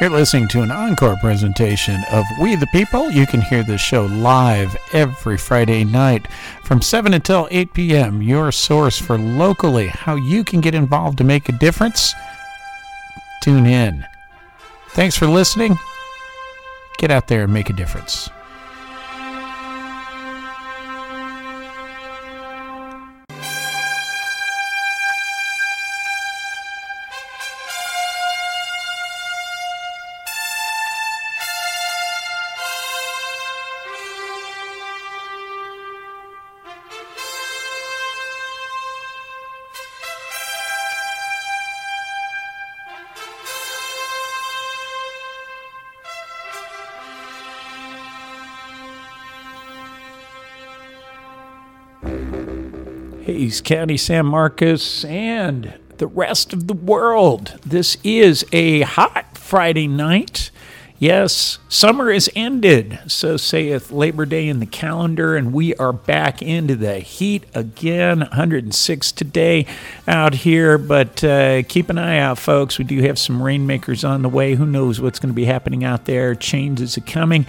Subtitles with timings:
[0.00, 3.10] You're listening to an encore presentation of We the People.
[3.10, 6.28] You can hear this show live every Friday night
[6.62, 8.22] from 7 until 8 p.m.
[8.22, 12.14] Your source for locally how you can get involved to make a difference.
[13.42, 14.06] Tune in.
[14.90, 15.76] Thanks for listening.
[16.98, 18.30] Get out there and make a difference.
[53.48, 57.58] County, San Marcos, and the rest of the world.
[57.64, 60.50] This is a hot Friday night.
[61.00, 66.42] Yes, summer is ended, so saith Labor Day in the calendar, and we are back
[66.42, 68.18] into the heat again.
[68.18, 69.64] 106 today
[70.06, 72.78] out here, but uh, keep an eye out, folks.
[72.78, 74.56] We do have some rainmakers on the way.
[74.56, 76.34] Who knows what's going to be happening out there?
[76.34, 77.46] Changes are coming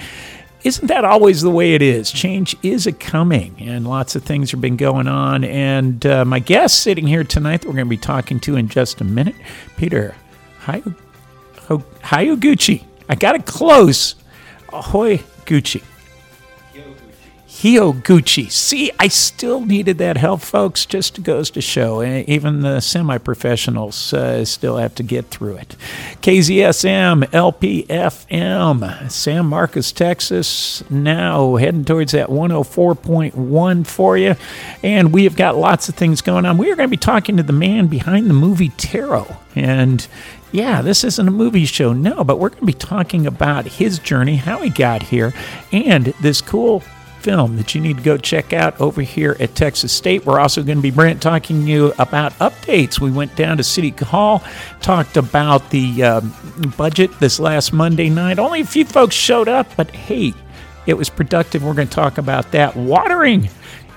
[0.63, 2.11] isn't that always the way it is?
[2.11, 5.43] Change is a coming, and lots of things have been going on.
[5.43, 8.67] And uh, my guest sitting here tonight that we're going to be talking to in
[8.67, 9.35] just a minute,
[9.77, 10.15] Peter
[10.69, 10.83] hi,
[12.03, 12.83] hi, Gucci.
[13.07, 14.15] I got it close.
[14.71, 15.81] Ahoy, Gucci.
[17.59, 18.49] Hyoguchi.
[18.49, 21.99] See, I still needed that help, folks, just goes to show.
[21.99, 25.75] Eh, even the semi professionals uh, still have to get through it.
[26.21, 34.35] KZSM, LPFM, San Marcos, Texas, now heading towards that 104.1 for you.
[34.81, 36.57] And we have got lots of things going on.
[36.57, 39.35] We are going to be talking to the man behind the movie Tarot.
[39.53, 40.07] And
[40.53, 43.99] yeah, this isn't a movie show, no, but we're going to be talking about his
[43.99, 45.33] journey, how he got here,
[45.73, 46.83] and this cool
[47.21, 50.25] film that you need to go check out over here at Texas State.
[50.25, 52.99] We're also going to be Brent talking to you about updates.
[52.99, 54.43] We went down to City Hall,
[54.81, 56.33] talked about the um,
[56.77, 58.39] budget this last Monday night.
[58.39, 60.33] Only a few folks showed up, but hey,
[60.85, 61.63] it was productive.
[61.63, 62.75] We're going to talk about that.
[62.75, 63.49] Watering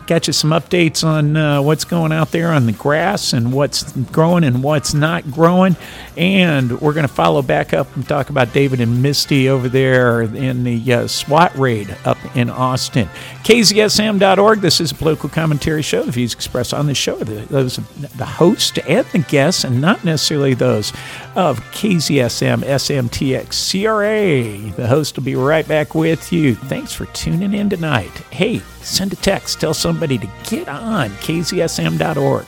[0.06, 3.92] Get you some updates on uh, what's going out there on the grass and what's
[3.92, 5.76] growing and what's not growing.
[6.16, 10.22] And we're going to follow back up and talk about David and Misty over there
[10.22, 13.08] in the uh, SWAT raid up in Austin.
[13.44, 14.60] KZSM.org.
[14.60, 16.02] This is a political commentary show.
[16.04, 19.80] The views expressed on the show are those of the host and the guests, and
[19.80, 20.92] not necessarily those
[21.34, 24.72] of KZSM SMTX CRA.
[24.76, 26.54] The host will be right back with you.
[26.54, 28.10] Thanks for tuning in tonight.
[28.30, 32.46] Hey, send a text, tell somebody to get on kzsm.org.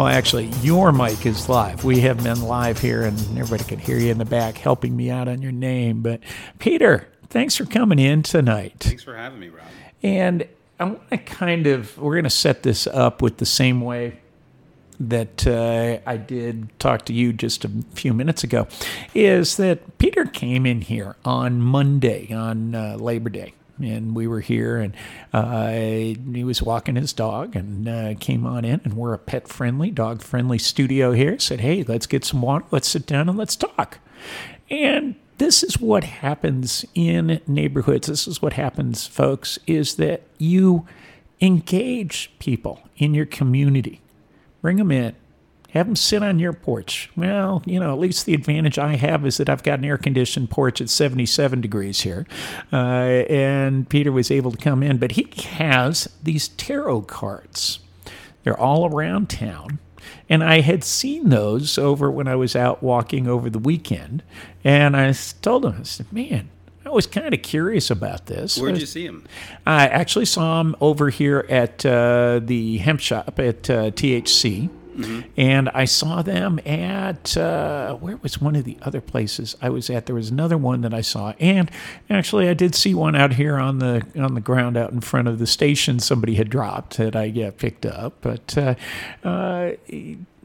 [0.00, 1.84] Well, actually, your mic is live.
[1.84, 5.10] We have been live here, and everybody could hear you in the back helping me
[5.10, 6.00] out on your name.
[6.00, 6.20] But,
[6.58, 8.74] Peter, thanks for coming in tonight.
[8.80, 9.66] Thanks for having me, Rob.
[10.02, 10.46] And
[10.78, 14.18] I want to kind of, we're going to set this up with the same way
[15.00, 18.68] that uh, I did talk to you just a few minutes ago
[19.14, 23.54] is that Peter came in here on Monday, on uh, Labor Day.
[23.78, 24.94] And we were here, and
[25.32, 28.82] uh, he was walking his dog and uh, came on in.
[28.84, 31.38] And we're a pet friendly, dog friendly studio here.
[31.38, 33.98] Said, Hey, let's get some water, let's sit down and let's talk.
[34.68, 38.08] And this is what happens in neighborhoods.
[38.08, 40.86] This is what happens, folks, is that you
[41.40, 44.02] engage people in your community.
[44.60, 45.16] Bring them in.
[45.70, 47.08] Have them sit on your porch.
[47.16, 49.96] Well, you know, at least the advantage I have is that I've got an air
[49.96, 52.26] conditioned porch at 77 degrees here.
[52.70, 57.78] Uh, and Peter was able to come in, but he has these tarot cards.
[58.44, 59.78] They're all around town.
[60.28, 64.22] And I had seen those over when I was out walking over the weekend.
[64.64, 65.12] And I
[65.42, 66.48] told him, I said, man,
[66.84, 68.58] I was kind of curious about this.
[68.58, 69.26] Where'd you see him?
[69.66, 74.70] I actually saw him over here at uh, the hemp shop at uh, THC.
[74.96, 75.28] Mm-hmm.
[75.36, 79.88] And I saw them at uh, where was one of the other places I was
[79.90, 80.06] at?
[80.06, 81.70] There was another one that I saw, and
[82.08, 85.28] actually I did see one out here on the on the ground out in front
[85.28, 86.00] of the station.
[86.00, 88.74] Somebody had dropped that I yeah, picked up, but uh,
[89.24, 89.72] uh,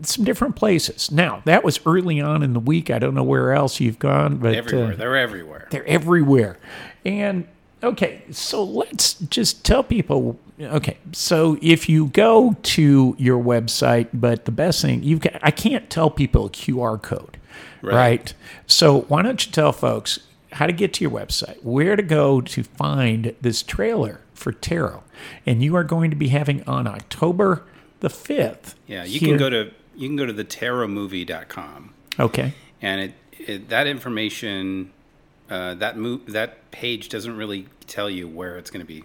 [0.01, 1.11] some different places.
[1.11, 2.89] Now that was early on in the week.
[2.89, 5.67] I don't know where else you've gone, but everywhere uh, they're everywhere.
[5.71, 6.57] They're everywhere,
[7.03, 7.47] and
[7.85, 14.45] okay, so let's just tell people okay, so if you go to your website, but
[14.45, 17.37] the best thing you can, I can't tell people a QR code.
[17.81, 17.93] right.
[17.95, 18.33] Right.
[18.67, 20.19] So why don't you tell folks
[20.53, 25.03] how to get to your website, where to go to find this trailer for Tarot,
[25.45, 27.63] and you are going to be having on October
[27.99, 28.75] the fifth.
[28.87, 32.53] Yeah, you here- can go to you can go to the tarotmovie.com Okay.
[32.81, 33.13] and it,
[33.47, 34.91] it that information
[35.49, 39.03] uh, that mo- that page doesn't really tell you where it's going to be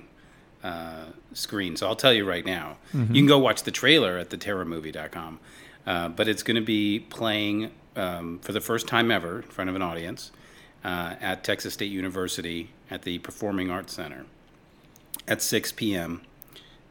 [0.64, 1.78] uh, screened.
[1.78, 2.78] So I'll tell you right now.
[3.14, 5.38] You can go watch the trailer at the tarotmovie.com.
[5.86, 9.70] Uh, but it's going to be playing um, for the first time ever in front
[9.70, 10.30] of an audience
[10.84, 14.26] uh, at Texas State University at the Performing Arts Center
[15.26, 16.22] at 6 p.m.,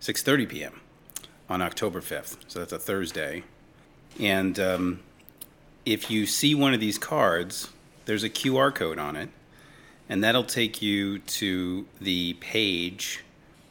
[0.02, 0.82] 6:30 p.m.
[1.50, 2.38] on October 5th.
[2.48, 3.44] So that's a Thursday.
[4.20, 5.00] And um,
[5.86, 7.70] if you see one of these cards,
[8.06, 9.30] there's a QR code on it,
[10.10, 13.24] and that'll take you to the page,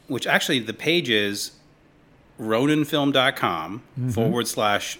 [0.07, 1.51] which actually the page is
[2.39, 4.97] roninfilm.com forward slash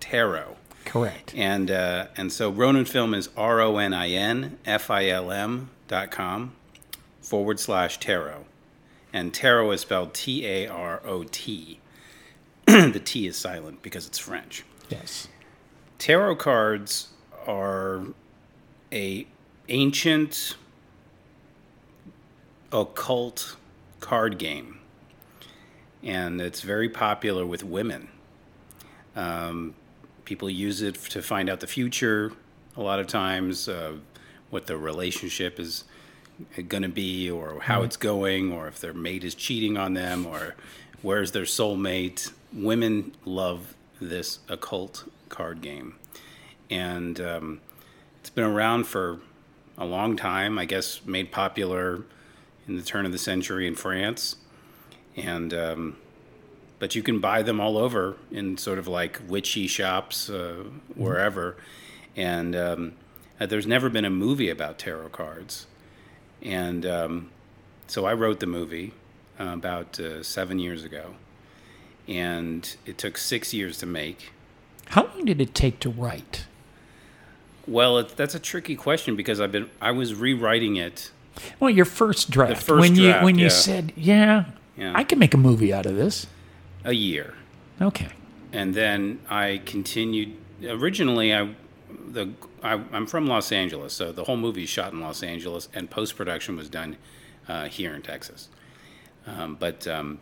[0.00, 0.56] tarot.
[0.86, 1.34] Correct.
[1.36, 5.30] And uh, and so Ronin Film is R O N I N F I L
[5.30, 6.52] M dot com
[7.20, 8.46] forward slash tarot.
[9.12, 11.78] And tarot is spelled T A R O T.
[12.66, 14.64] the T is silent because it's French.
[14.88, 15.28] Yes.
[15.98, 17.08] Tarot cards
[17.46, 18.02] are
[18.90, 19.26] a
[19.68, 20.56] ancient
[22.72, 23.56] occult
[24.00, 24.78] card game,
[26.02, 28.08] and it's very popular with women.
[29.16, 29.74] Um,
[30.24, 32.32] people use it to find out the future.
[32.76, 33.94] A lot of times, uh,
[34.50, 35.84] what the relationship is
[36.68, 40.26] going to be, or how it's going, or if their mate is cheating on them,
[40.26, 40.54] or
[41.02, 42.32] where's their soulmate.
[42.52, 45.96] Women love this occult card game,
[46.70, 47.60] and um,
[48.20, 49.20] it's been around for
[49.76, 50.58] a long time.
[50.58, 52.02] I guess made popular
[52.70, 54.36] in the turn of the century in France,
[55.16, 55.96] and um,
[56.78, 60.64] but you can buy them all over in sort of like witchy shops uh,
[60.94, 61.56] wherever,
[62.16, 62.92] and um,
[63.40, 65.66] uh, there's never been a movie about tarot cards,
[66.40, 67.30] and um,
[67.88, 68.94] so I wrote the movie
[69.38, 71.16] uh, about uh, seven years ago,
[72.06, 74.30] and it took six years to make.
[74.86, 76.46] How long did it take to write?
[77.66, 81.10] Well, it, that's a tricky question because I've been I was rewriting it.
[81.58, 82.62] Well, your first draft.
[82.62, 84.44] first when you draft, when you said, "Yeah,
[84.76, 84.92] Yeah.
[84.94, 86.26] I can make a movie out of this."
[86.84, 87.34] a year,
[87.80, 88.08] Okay.
[88.52, 90.34] and then I continued.
[90.66, 91.54] Originally, I
[92.08, 92.30] the
[92.62, 95.90] I, I'm from Los Angeles, so the whole movie is shot in Los Angeles, and
[95.90, 96.96] post production was done
[97.48, 98.48] uh, here in Texas.
[99.26, 100.18] Um, but um,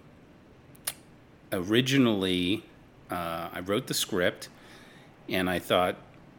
[1.52, 2.64] originally,
[3.10, 4.48] uh, I wrote the script,
[5.28, 5.96] and I thought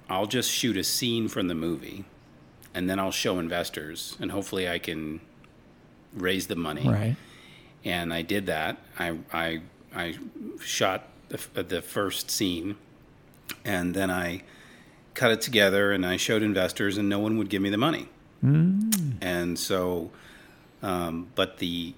[0.10, 2.06] I'll just shoot a scene from the movie,
[2.74, 5.22] and then I'll show investors, and hopefully I can
[6.14, 7.16] raise the money Right.
[7.86, 8.78] and I did that.
[8.98, 9.62] I I
[9.96, 10.16] I
[10.62, 12.76] shot the, the first scene,
[13.66, 14.44] and then I
[15.14, 18.08] cut it together, and I showed investors, and no one would give me the money.
[18.42, 20.12] And so,
[20.82, 21.94] um, but the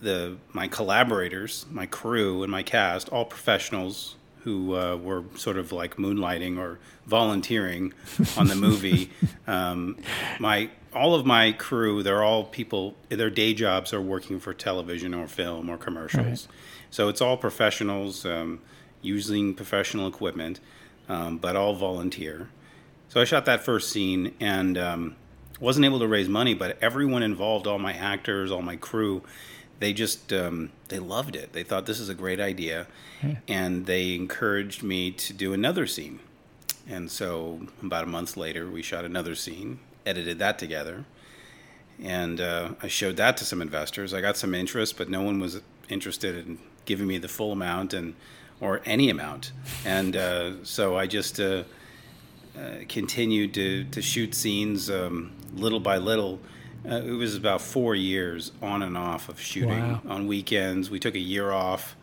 [0.00, 4.14] the my collaborators, my crew, and my cast, all professionals
[4.48, 7.92] who uh, were sort of like moonlighting or volunteering
[8.38, 9.10] on the movie.
[9.46, 9.98] um,
[10.40, 12.96] my all of my crew, they're all people.
[13.10, 16.48] Their day jobs are working for television or film or commercials.
[16.90, 18.60] So it's all professionals um,
[19.02, 20.60] using professional equipment,
[21.10, 22.48] um, but all volunteer.
[23.10, 25.16] So I shot that first scene and um,
[25.60, 29.22] wasn't able to raise money, but everyone involved, all my actors, all my crew,
[29.80, 31.52] they just um, they loved it.
[31.52, 32.86] They thought this is a great idea,
[33.46, 36.20] and they encouraged me to do another scene.
[36.88, 41.04] And so about a month later, we shot another scene, edited that together,
[42.02, 44.14] and uh, I showed that to some investors.
[44.14, 47.92] I got some interest, but no one was interested in giving me the full amount
[47.92, 48.14] and
[48.60, 49.52] or any amount.
[49.84, 51.64] And uh, so I just uh,
[52.56, 56.40] uh, continued to, to shoot scenes um, little by little.
[56.86, 60.02] Uh, it was about four years on and off of shooting Wow.
[60.08, 60.90] on weekends.
[60.90, 61.96] We took a year off.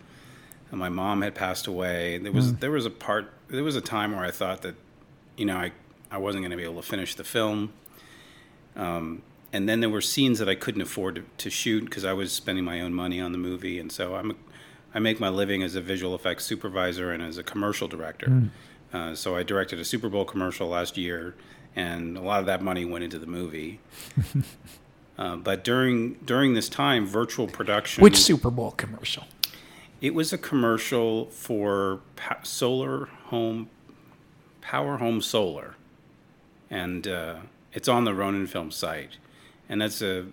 [0.71, 2.17] And my mom had passed away.
[2.17, 4.75] There was there was a part there was a time where I thought that,
[5.37, 5.71] you know, I
[6.11, 7.71] I wasn't going to be able to finish the film.
[8.75, 9.21] Um,
[9.53, 12.31] and then there were scenes that I couldn't afford to, to shoot because I was
[12.33, 13.79] spending my own money on the movie.
[13.79, 14.35] And so I'm a,
[14.93, 18.49] I make my living as a visual effects supervisor and as a commercial director.
[18.91, 21.35] Uh, so I directed a Super Bowl commercial last year,
[21.75, 23.79] and a lot of that money went into the movie.
[25.17, 28.03] uh, but during during this time, virtual production.
[28.03, 29.25] Which Super Bowl commercial?
[30.01, 33.69] It was a commercial for pa- solar home,
[34.61, 35.75] Power Home Solar,
[36.69, 37.37] and uh,
[37.73, 39.17] it's on the Ronin Film site,
[39.69, 40.25] and that's a,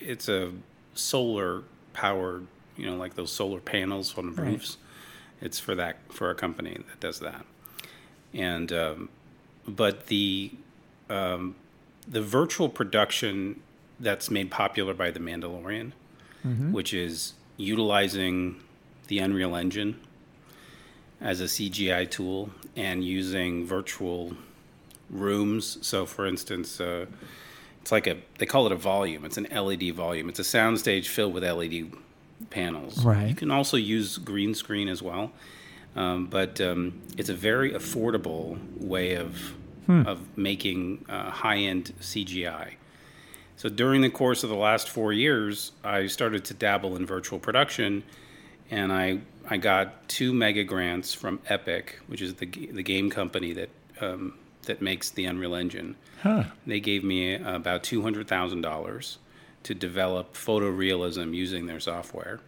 [0.00, 0.52] it's a
[0.94, 4.52] solar powered, you know, like those solar panels on the Right.
[4.52, 4.78] roofs.
[5.42, 7.44] It's for that for a company that does that,
[8.34, 9.08] and um,
[9.68, 10.50] but the
[11.10, 11.56] um,
[12.08, 13.60] the virtual production
[13.98, 15.92] that's made popular by The Mandalorian,
[16.72, 18.60] which is utilizing
[19.08, 20.00] the Unreal Engine
[21.20, 24.34] as a CGI tool and using virtual
[25.10, 25.78] rooms.
[25.82, 27.06] So, for instance, uh,
[27.82, 29.24] it's like a they call it a volume.
[29.24, 30.28] It's an LED volume.
[30.28, 31.92] It's a soundstage filled with LED
[32.48, 33.04] panels.
[33.04, 33.28] Right.
[33.28, 35.32] You can also use green screen as well,
[35.96, 39.54] um, but um, it's a very affordable way of
[40.06, 42.74] of making uh, high end CGI.
[43.56, 47.38] So during the course of the last four years, I started to dabble in virtual
[47.38, 48.02] production,
[48.70, 53.52] and I I got two mega grants from Epic, which is the the game company
[53.52, 53.68] that
[54.00, 55.96] um, that makes the Unreal Engine.
[56.22, 56.44] Huh.
[56.66, 59.18] They gave me about two hundred thousand dollars
[59.64, 62.40] to develop photorealism using their software,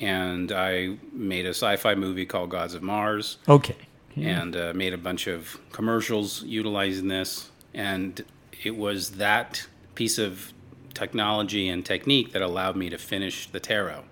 [0.00, 3.76] and I made a sci-fi movie called Gods of Mars Okay.
[4.16, 7.50] And uh, made a bunch of commercials utilizing this.
[7.74, 8.24] And
[8.62, 10.52] it was that piece of
[10.94, 14.04] technology and technique that allowed me to finish the tarot.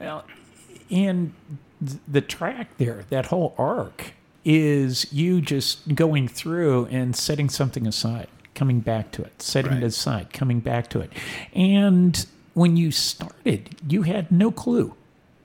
[0.00, 0.24] Well,
[0.90, 1.32] and
[2.08, 4.14] the track there, that whole arc,
[4.44, 9.82] is you just going through and setting something aside, coming back to it, setting Right.
[9.82, 11.12] it aside, coming back to it.
[11.54, 12.24] And
[12.54, 14.94] when you started, you had no clue.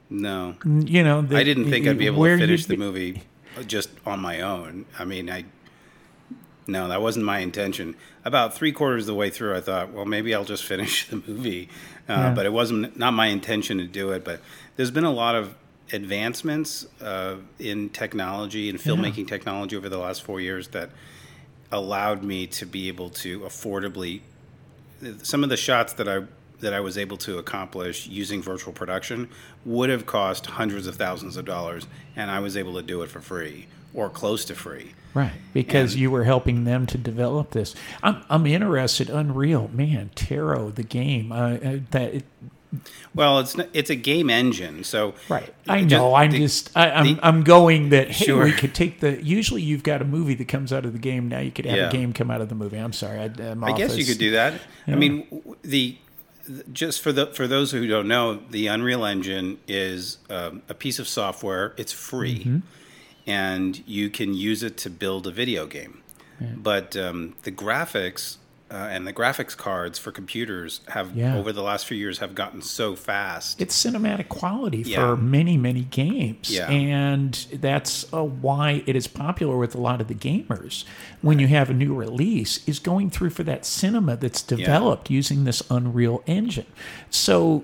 [0.09, 3.23] No, You know, that I didn't think I'd be able to finish the movie
[3.65, 4.85] just on my own.
[4.99, 5.45] I mean, I
[6.67, 7.95] no, that wasn't my intention.
[8.23, 11.17] About three quarters of the way through, I thought, well, maybe I'll just finish the
[11.27, 11.69] movie,
[12.09, 12.33] uh, Yeah.
[12.33, 14.23] but it wasn't not my intention to do it.
[14.25, 14.41] But
[14.75, 15.55] there's been a lot of
[15.93, 20.89] advancements uh, in technology and filmmaking technology over the last four years that
[21.71, 24.21] allowed me to be able to affordably
[25.23, 26.23] some of the shots that I
[26.59, 29.29] that I was able to accomplish using virtual production
[29.65, 31.85] would have cost hundreds of thousands of dollars,
[32.15, 34.91] and I was able to do it for free or close to free.
[35.13, 37.73] Right, because And- you were helping them to develop this.
[38.03, 39.09] I'm, I'm interested.
[39.09, 41.31] Unreal, man, Tarot, the game.
[41.31, 42.25] Uh, uh, that it,
[43.13, 45.53] Well, it's it's a game engine, so Right.
[45.69, 46.13] I know.
[46.13, 46.71] I'm the- just.
[46.75, 47.05] I, I'm.
[47.15, 48.11] the- I'm going that.
[48.11, 48.43] Hey, Sure.
[48.43, 49.23] we could take the.
[49.23, 51.29] Usually, you've got a movie that comes out of the game.
[51.29, 51.87] Now you could have Yeah.
[51.87, 52.75] a game come out of the movie.
[52.77, 53.19] I'm sorry.
[53.19, 54.55] I, I'm I guess you could do that.
[54.87, 55.25] I mean,
[55.61, 55.95] the-
[56.71, 60.99] just for the for those who don't know, the Unreal Engine is um, a piece
[60.99, 61.73] of software.
[61.77, 62.57] It's free, Mm-hmm.
[63.27, 66.01] and you can use it to build a video game.
[66.39, 68.37] But um, the graphics
[68.75, 71.37] uh, and the graphics cards for computers have Yeah.
[71.37, 73.61] over the last few years have gotten so fast.
[73.61, 74.97] It's cinematic quality Yeah.
[75.11, 76.69] for many, many games, Yeah.
[76.69, 80.83] and that's uh, why it is popular with a lot of the gamers.
[81.21, 85.45] When you have a new release, is going through for that cinema that's developed using
[85.45, 86.65] this Unreal Engine.
[87.09, 87.63] So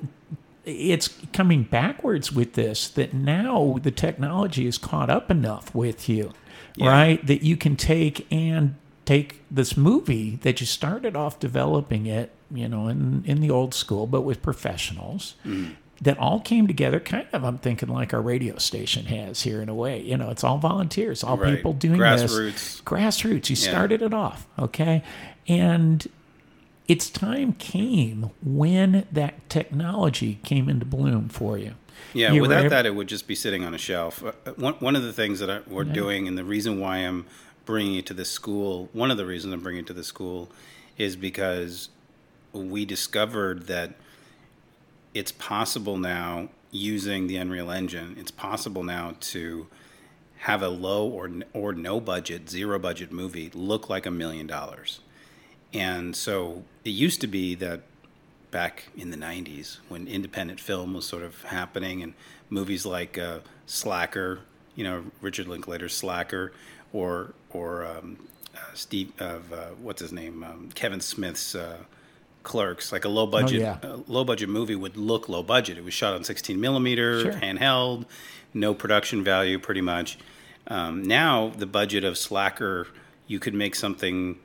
[0.64, 6.32] it's coming backwards with this that now the technology is caught up enough with you,
[6.78, 6.90] Yeah.
[6.90, 7.28] right?
[7.28, 8.76] That you can take and
[9.12, 13.74] take this movie that you started off developing it, you know, in, in the old
[13.74, 15.72] school, but with professionals Mm-hmm.
[16.02, 19.70] that all came together kind of, I'm thinking like our radio station has here in
[19.70, 20.02] a way.
[20.02, 21.56] You know, it's all volunteers, all Right.
[21.56, 22.54] people doing Grassroots.
[22.54, 22.82] this.
[22.82, 22.84] Grassroots.
[22.84, 23.50] Grassroots.
[23.52, 25.04] You started it off, okay?
[25.48, 26.08] And
[26.88, 31.74] its time came when that technology came into bloom for you.
[32.14, 34.24] Yeah, You without that, it would just be sitting on a shelf.
[34.24, 36.98] Uh, uh, One, one of the things that I, we're doing, and the reason why
[37.08, 37.26] I'm
[37.66, 40.50] bringing it to the school, one of the reasons I'm bringing it to the school,
[40.98, 41.90] is because
[42.54, 43.94] we discovered that
[45.14, 48.16] it's possible now using the Unreal Engine.
[48.20, 49.68] It's possible now to
[50.40, 55.02] have a low or or no budget, zero budget movie look like a million dollars.
[55.74, 57.82] And so it used to be that
[58.50, 62.14] back in the 90s when independent film was sort of happening and
[62.50, 64.42] movies like uh, Slacker,
[64.76, 66.52] you know, Richard Linklater's Slacker
[66.92, 68.18] or or um,
[68.56, 71.78] uh, Steve of uh, what's his name, um, Kevin Smith's uh,
[72.44, 73.78] Clerks, like a low budget yeah.
[73.84, 75.78] uh, low budget movie would look low budget.
[75.78, 77.34] It was shot on 16 millimeter, Sure.
[77.34, 78.06] handheld,
[78.54, 80.18] no production value, pretty much.
[80.68, 82.88] Um, now the budget of Slacker,
[83.28, 84.38] you could make something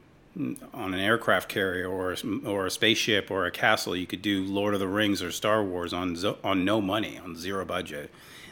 [0.75, 3.97] on an aircraft carrier or a, or a spaceship or a castle.
[3.97, 7.37] You could do Lord of the Rings or Star Wars on on no money, on
[7.37, 8.11] zero budget.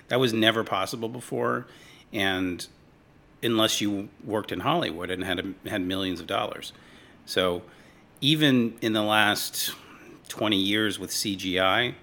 [0.09, 1.67] That was never possible before,
[2.13, 2.67] and
[3.43, 6.73] unless you worked in Hollywood and had had millions of dollars.
[7.26, 7.62] So
[8.21, 9.73] even in the last
[10.29, 11.95] 20 years with CGI,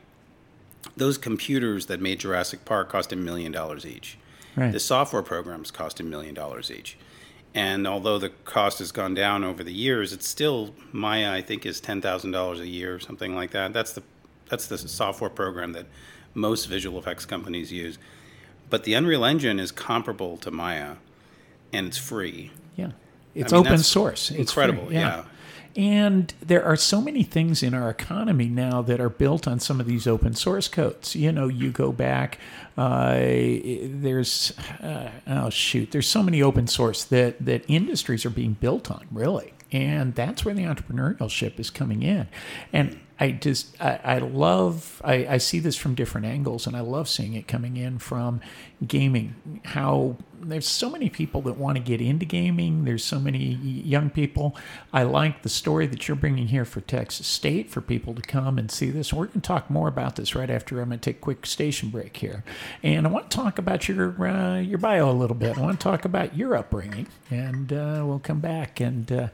[0.95, 4.17] those computers that made Jurassic Park cost a million dollars each.
[4.55, 4.71] Right.
[4.71, 6.97] The software programs cost a million dollars each.
[7.53, 11.31] And although the cost has gone down over the years, it's still Maya.
[11.33, 13.73] I think is ten thousand dollars a year, or something like that.
[13.73, 14.03] That's the
[14.49, 15.85] that's the software program that
[16.33, 17.97] most visual effects companies use.
[18.69, 20.95] But the Unreal Engine is comparable to Maya,
[21.73, 22.51] and it's free.
[22.75, 22.91] Yeah.
[23.33, 24.31] It's I mean, open source.
[24.31, 25.23] It's free, incredible, yeah.
[25.75, 29.79] And there are so many things in our economy now that are built on some
[29.79, 31.15] of these open source codes.
[31.15, 32.39] You know, you go back,
[32.77, 34.51] uh, there's,
[34.81, 39.07] uh, oh shoot, there's so many open source that, that industries are being built on,
[39.11, 39.53] really.
[39.71, 42.27] And that's where the entrepreneurship is coming in.
[42.73, 46.81] And I just, I, I love, I, I see this from different angles, and I
[46.81, 48.41] love seeing it coming in from
[48.85, 49.61] gaming.
[49.65, 52.85] How there's so many people that want to get into gaming.
[52.85, 54.55] There's so many young people.
[54.91, 58.57] I like the story that you're bringing here for Texas State for people to come
[58.57, 59.13] and see this.
[59.13, 61.45] We're going to talk more about this right after I'm going to take a quick
[61.45, 62.43] station break here,
[62.81, 65.57] and I want to talk about your uh, your bio a little bit.
[65.57, 69.27] I want to talk about your upbringing, and uh, we'll come back and uh,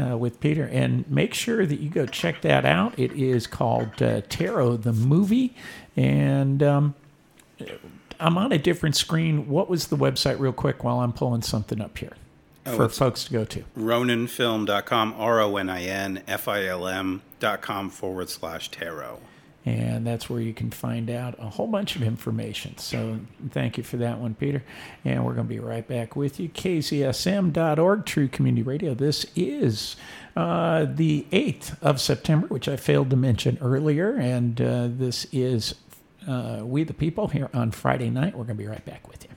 [0.00, 2.98] uh with Peter and make sure that you go check that out.
[2.98, 5.54] It is called uh, Tarot the movie,
[5.96, 6.62] and.
[6.62, 6.94] Um,
[8.22, 9.48] I'm on a different screen.
[9.48, 12.12] What was the website, real quick, while I'm pulling something up here
[12.64, 13.64] Oh, for folks to go to?
[13.76, 19.18] RoninFilm.com, R O N I N F I L M.com forward slash tarot.
[19.64, 22.78] And that's where you can find out a whole bunch of information.
[22.78, 24.64] So thank you for that one, Peter.
[25.04, 26.48] And we're going to be right back with you.
[26.48, 28.92] KZSM.org, True Community Radio.
[28.94, 29.94] This is
[30.36, 34.16] uh, the 8th of September, which I failed to mention earlier.
[34.16, 35.76] And uh, this is
[36.26, 38.34] uh, We the People here on Friday night.
[38.36, 39.30] We're going to be right back with you.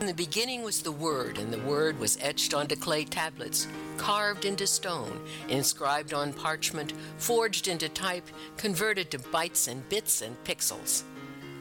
[0.00, 4.44] In the beginning was the Word, and the Word was etched onto clay tablets, carved
[4.44, 11.02] into stone, inscribed on parchment, forged into type, converted to bytes and bits and pixels.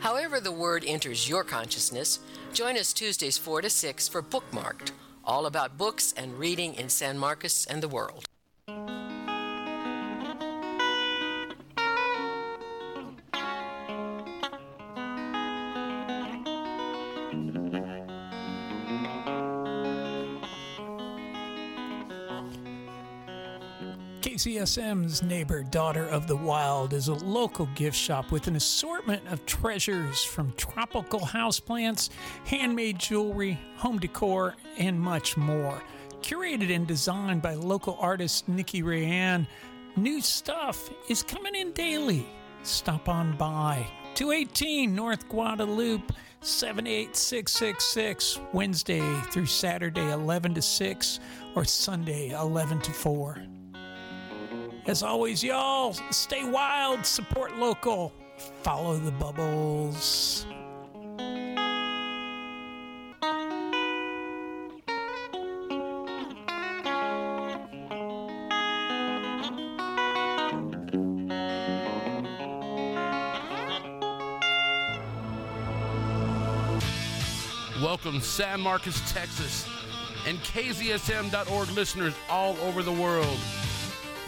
[0.01, 2.19] However, the Word enters your consciousness,
[2.53, 4.91] join us Tuesdays 4 to 6 for Bookmarked,
[5.25, 8.26] all about books and reading in San Marcos and the world.
[24.67, 29.45] KZSM's Neighbor Daughter of the Wild is a local gift shop with an assortment of
[29.45, 32.09] treasures from tropical houseplants,
[32.43, 35.81] handmade jewelry, home decor, and much more.
[36.19, 39.47] Curated and designed by local artist Nikki Rayanne,
[39.95, 42.27] new stuff is coming in daily.
[42.63, 43.87] Stop on by.
[44.15, 51.19] 218 North Guadalupe, 78666, Wednesday through Saturday, 11 to 6,
[51.55, 53.41] or Sunday, 11 to 4.
[54.87, 58.13] As always, y'all, stay wild, support local,
[58.63, 60.45] follow the bubbles.
[77.83, 79.67] Welcome, San Marcos, Texas,
[80.25, 83.37] and KZSM.org listeners all over the world.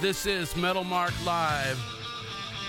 [0.01, 1.77] This is Metal Mark Live.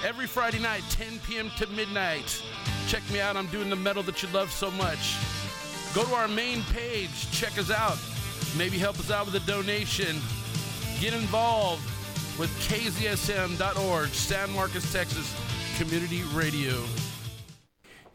[0.05, 1.49] Every Friday night, 10 p.m.
[1.59, 2.43] to midnight.
[2.89, 3.37] Check me out.
[3.37, 5.15] I'm doing the metal that you love so much.
[5.95, 7.31] Go to our main page.
[7.31, 7.99] Check us out.
[8.59, 10.17] Maybe help us out with a donation.
[10.99, 11.85] Get involved
[12.37, 15.33] with KZSM.org, San Marcos, Texas
[15.79, 16.83] Community Radio.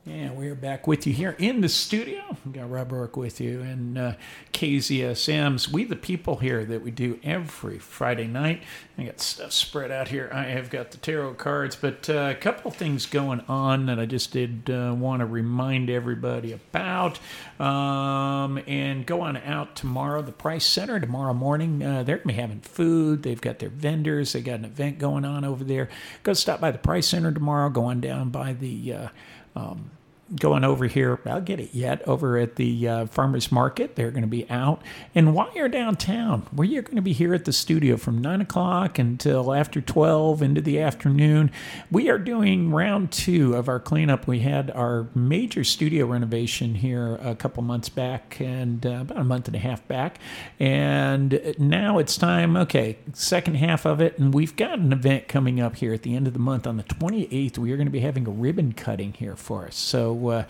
[0.08, 2.22] And we're back with you here in the studio.
[2.46, 4.14] We've got Rob Roark with you and uh,
[4.54, 8.62] KZSM's We the People here that we do every Friday night.
[9.00, 10.30] I got stuff spread out here.
[10.32, 14.06] I have got the tarot cards, but uh, a couple things going on that I
[14.06, 17.20] just did uh, want to remind everybody about.
[17.60, 21.82] Um, and go on out tomorrow, the Price Center, tomorrow morning.
[21.82, 23.24] Uh, they're going to be having food.
[23.24, 24.34] They've got their vendors.
[24.34, 25.90] They got an event going on over there.
[26.22, 27.72] Go stop by the Price Center tomorrow.
[27.72, 29.10] Go on down by the.
[29.56, 29.90] Um,
[30.34, 31.20] going over here.
[31.26, 33.96] I'll get it yet over at the uh, farmers market.
[33.96, 34.82] They're going to be out.
[35.14, 38.42] And while you're downtown, where you're going to be here at the studio from nine
[38.42, 41.52] o'clock until after twelve into the afternoon,
[41.92, 44.26] we are doing round two of our cleanup.
[44.26, 49.24] We had our major studio renovation here a couple months back, and uh, about a
[49.24, 50.18] month and a half back,
[50.60, 52.58] and now it's time.
[52.58, 56.16] Okay, second half of it, and we've got an event coming up here at the
[56.16, 57.60] end of the month on the 28th.
[57.60, 59.76] We are going to be having a ribbon cutting here for us.
[59.76, 60.44] So uh,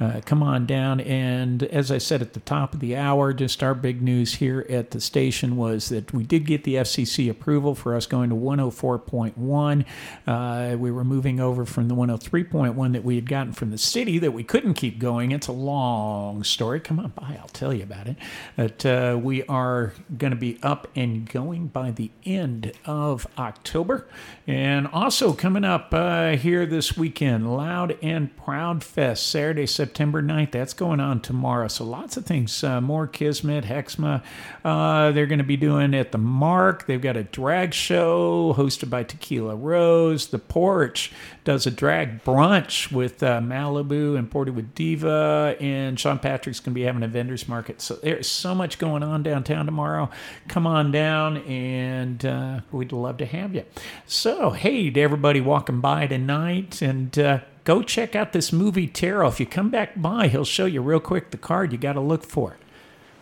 [0.00, 1.00] uh, come on down.
[1.00, 4.66] And as I said at the top of the hour, just our big news here
[4.68, 8.36] at the station was that we did get the FCC approval for us going to
[8.36, 9.84] 104.1.
[10.26, 14.18] Uh, we were moving over from the 103.1 that we had gotten from the city
[14.18, 15.32] that we couldn't keep going.
[15.32, 16.80] It's a long story.
[16.80, 18.16] Come on by, I'll tell you about it.
[18.56, 24.06] But uh, we are going to be up and going by the end of October.
[24.46, 29.09] And also coming up uh, here this weekend, Loud and Proud Fest.
[29.10, 30.52] Yes, Saturday, September 9th.
[30.52, 31.66] That's going on tomorrow.
[31.66, 32.62] So lots of things.
[32.62, 34.22] Uh, more Kismet, Hexma.
[34.64, 36.86] Uh, they're going to be doing at the Mark.
[36.86, 40.28] They've got a drag show hosted by Tequila Rose.
[40.28, 41.10] The Porch
[41.42, 45.56] does a drag brunch with uh, Malibu and Porty with Diva.
[45.58, 47.80] And Sean Patrick's going to be having a vendor's market.
[47.80, 50.08] So there's so much going on downtown tomorrow.
[50.46, 53.64] Come on down, and uh, we'd love to have you.
[54.06, 59.28] So, hey, to everybody walking by tonight, and uh, go check out this movie Tarot.
[59.28, 62.00] If you come back by, he'll show you real quick the card you got to
[62.00, 62.56] look for.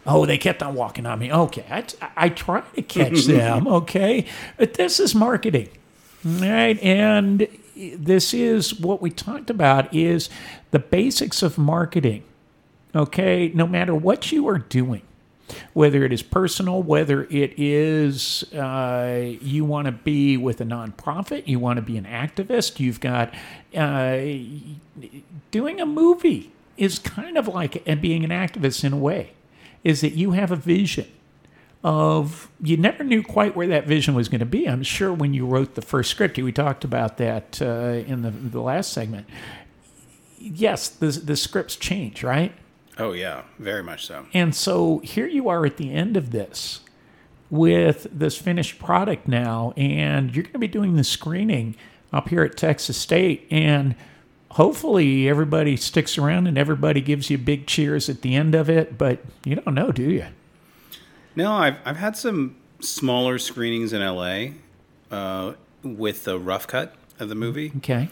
[0.07, 1.31] Oh, they kept on walking on me.
[1.31, 1.85] Okay, I,
[2.17, 3.69] I try to catch them.
[3.69, 4.25] Okay,
[4.57, 5.69] but this is marketing,
[6.25, 6.83] right?
[6.83, 10.31] And this is what we talked about is
[10.71, 12.23] the basics of marketing.
[12.95, 15.03] Okay, no matter what you are doing,
[15.73, 21.47] whether it is personal, whether it is uh, you want to be with a nonprofit,
[21.47, 23.35] you want to be an activist, you've got
[23.75, 24.19] uh,
[25.51, 29.33] doing a movie is kind of like being an activist in a way,
[29.83, 31.07] is that you have a vision
[31.85, 34.67] of you never knew quite where that vision was going to be.
[34.67, 38.31] I'm sure when you wrote the first script, we talked about that uh, in the
[38.31, 39.27] the last segment.
[40.39, 42.53] Yes, the the scripts change, right?
[42.99, 44.27] Oh yeah, very much so.
[44.35, 46.81] And so here you are at the end of this
[47.51, 51.77] with this finished product now, and you're going to be doing the screening
[52.13, 53.47] up here at Texas State.
[53.51, 53.95] And
[54.51, 58.99] hopefully everybody sticks around and everybody gives you big cheers at the end of it.
[58.99, 60.27] But you don't know, do you?
[61.37, 64.55] No, I've I've had some smaller screenings in LA
[65.11, 68.09] uh, with the rough cut of the movie, Okay.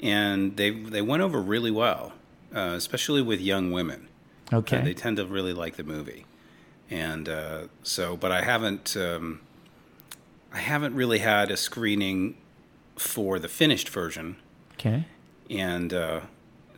[0.00, 2.12] and they they went over really well,
[2.54, 4.08] uh, especially with young women.
[4.52, 4.78] Okay.
[4.78, 6.26] Uh, they tend to really like the movie,
[6.90, 8.16] and uh, so.
[8.16, 9.40] But I haven't um,
[10.52, 12.36] I haven't really had a screening
[12.96, 14.36] for the finished version,
[14.74, 15.04] okay.
[15.48, 16.20] and uh,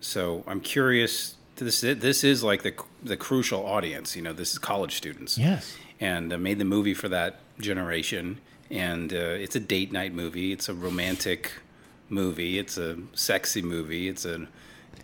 [0.00, 1.36] so I'm curious.
[1.56, 4.16] This this is like the the crucial audience.
[4.16, 5.76] You know, this is college students Yes.
[6.00, 8.40] and uh, made the movie for that generation.
[8.70, 10.50] And uh, it's a date night movie.
[10.50, 11.52] It's a romantic
[12.08, 12.58] movie.
[12.58, 14.08] It's a sexy movie.
[14.08, 14.48] It's a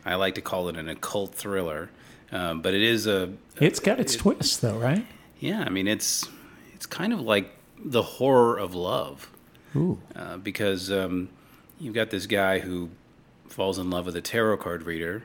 [0.04, 1.90] I like to call it an occult thriller,
[2.32, 5.06] um, but it is a It's got its twists, though, right?
[5.40, 5.62] yeah.
[5.64, 6.28] I mean, it's
[6.74, 7.50] it's kind of like
[7.82, 9.30] the horror of love
[9.76, 9.98] Ooh.
[10.16, 11.28] uh, because um,
[11.78, 12.90] you've got this guy who
[13.48, 15.24] falls in love with a tarot card reader,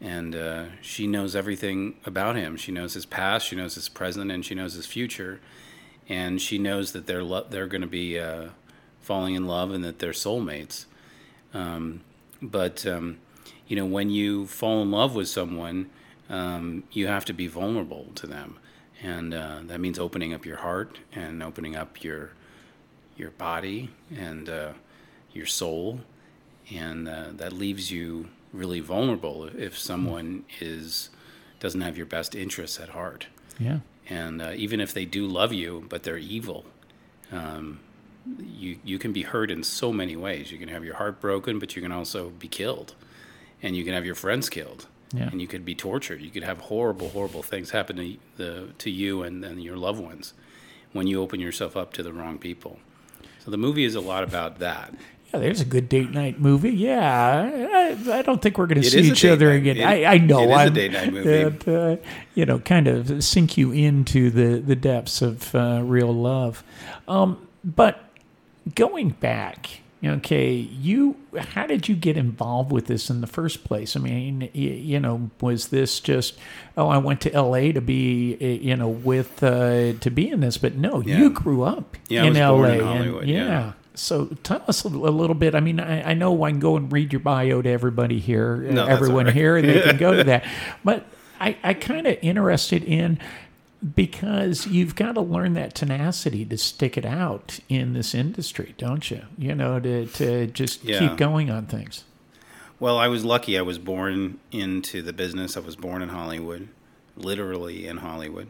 [0.00, 2.56] and uh, she knows everything about him.
[2.56, 5.40] She knows his past, she knows his present, and she knows his future,
[6.08, 8.48] and she knows that they're lo- they're going to be uh,
[9.00, 10.84] falling in love and that they're soulmates.
[11.52, 12.02] Um,
[12.42, 13.18] but um,
[13.66, 15.88] you know, when you fall in love with someone,
[16.28, 18.58] um, you have to be vulnerable to them,
[19.02, 22.30] and uh, that means opening up your heart and opening up your
[23.16, 24.72] your body and uh,
[25.32, 26.00] your soul,
[26.72, 31.10] and uh, that leaves you really vulnerable if someone is
[31.60, 33.26] doesn't have your best interests at heart.
[33.58, 33.78] Yeah.
[34.08, 36.66] And uh, even if they do love you, but they're evil,
[37.32, 37.80] um,
[38.38, 40.52] you you can be hurt in so many ways.
[40.52, 42.94] You can have your heart broken, but you can also be killed,
[43.62, 45.28] and you can have your friends killed, Yeah.
[45.30, 46.20] and you could be tortured.
[46.20, 50.00] You could have horrible, horrible things happen to the to you and, and your loved
[50.00, 50.34] ones
[50.92, 52.78] when you open yourself up to the wrong people.
[53.44, 54.94] So the movie is a lot about that.
[55.32, 56.70] Yeah, there's a good date night movie.
[56.70, 57.50] Yeah,
[58.08, 59.76] I, I don't think we're going to see each other night- again.
[59.78, 60.40] it- I, I know.
[60.42, 61.44] it is a I'm- date night movie.
[61.44, 61.96] that, uh,
[62.34, 66.62] you know, kind of sink you into the the depths of uh, real love.
[67.08, 68.04] Um, but
[68.76, 69.80] going back,
[70.12, 73.96] okay, you how did you get involved with this in the first place?
[73.96, 76.38] I mean, you know, was this just
[76.76, 77.72] oh, I went to L.A.
[77.72, 80.58] to be uh, you know with uh, to be in this?
[80.58, 81.18] But no, Yeah.
[81.18, 82.56] you grew up Yeah, I in was L.A.
[82.58, 83.46] born in and- Hollywood, yeah.
[83.46, 83.72] yeah.
[83.96, 85.54] So tell us a, little bit.
[85.54, 88.56] I mean, I, I know I can go and read your bio to everybody here,
[88.56, 89.34] No, everyone all right.
[89.34, 90.44] here, and they can go to that.
[90.84, 91.06] But
[91.40, 93.20] I, I kind of interested in
[93.94, 99.10] because you've got to learn that tenacity to stick it out in this industry, don't
[99.10, 99.22] you?
[99.36, 101.00] You know, to to just Yeah.
[101.00, 102.04] keep going on things.
[102.80, 103.58] Well, I was lucky.
[103.58, 105.56] I was born into the business.
[105.56, 106.68] I was born in Hollywood,
[107.16, 108.48] literally in Hollywood,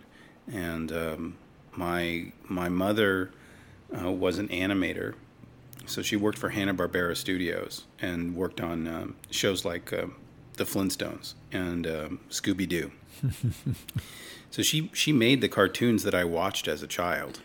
[0.50, 1.36] and um,
[1.76, 3.30] my my mother
[4.02, 5.14] uh, was an animator,
[5.86, 10.06] so she worked for Hanna Barbera Studios and worked on um, shows like uh,
[10.56, 12.90] The Flintstones and um, Scooby Doo.
[14.50, 17.40] so she she made the cartoons that I watched as a child,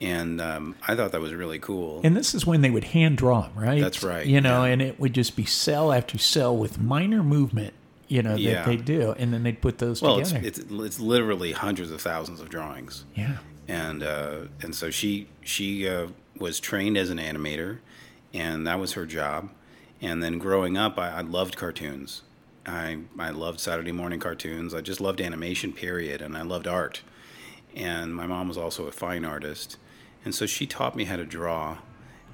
[0.00, 2.00] and um, I thought that was really cool.
[2.04, 3.80] And this is when they would hand draw 'em, right?
[3.80, 4.72] That's right, You know, yeah.
[4.72, 7.74] and it would just be cell after cell with minor movement.
[8.08, 8.54] You know Yeah.
[8.54, 10.48] that they do, and then they'd put those well, it's, together.
[10.48, 13.04] it's it's literally hundreds of thousands of drawings.
[13.14, 13.38] yeah.
[13.68, 17.78] and uh, and so she she uh, was trained as an animator,
[18.34, 19.50] and that was her job.
[20.02, 22.22] And then growing up, I, I loved cartoons.
[22.66, 24.74] I I loved Saturday morning cartoons.
[24.74, 27.02] I just loved animation, period, and I loved art.
[27.74, 29.76] And my mom was also a fine artist,
[30.24, 31.78] and so she taught me how to draw,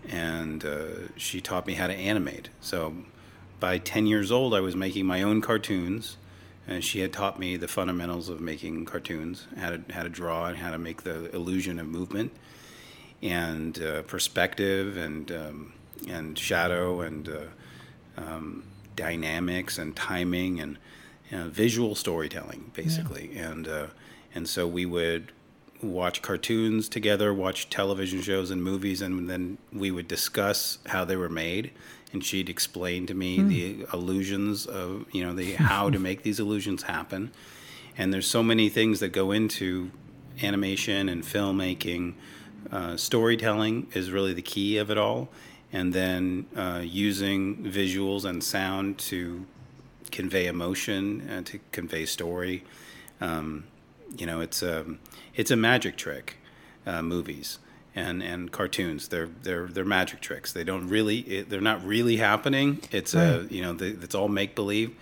[0.08, 2.48] and uh, she taught me how to animate.
[2.60, 2.94] So
[3.60, 6.16] by 10 years old, I was making my own cartoons,
[6.66, 10.46] and she had taught me the fundamentals of making cartoons, how to how to draw
[10.46, 12.32] and how to make the illusion of movement
[13.22, 15.72] and uh, perspective and um,
[16.08, 20.78] and shadow and uh, um, dynamics and timing and
[21.30, 23.30] you know, visual storytelling, basically.
[23.32, 23.50] Yeah.
[23.50, 23.86] And uh,
[24.34, 25.32] and so we would
[25.82, 31.16] watch cartoons together, watch television shows and movies, and then we would discuss how they
[31.16, 31.70] were made.
[32.12, 33.48] And she'd explain to me mm.
[33.48, 37.30] the illusions of you know the how to make these illusions happen.
[37.98, 39.90] And there's so many things that go into
[40.42, 42.14] animation and filmmaking.
[42.70, 45.28] Uh, storytelling is really the key of it all
[45.72, 49.46] and then uh, using visuals and sound to
[50.10, 52.64] convey emotion and to convey story.
[53.20, 53.64] Um,
[54.16, 54.86] you know, it's a
[55.34, 56.38] it's a magic trick.
[56.86, 57.58] Uh, movies
[57.96, 60.52] and and cartoons they're they're they're magic tricks.
[60.52, 62.80] They don't really it, they're not really happening.
[62.92, 63.24] It's right.
[63.24, 64.94] a you know the, it's all make believe.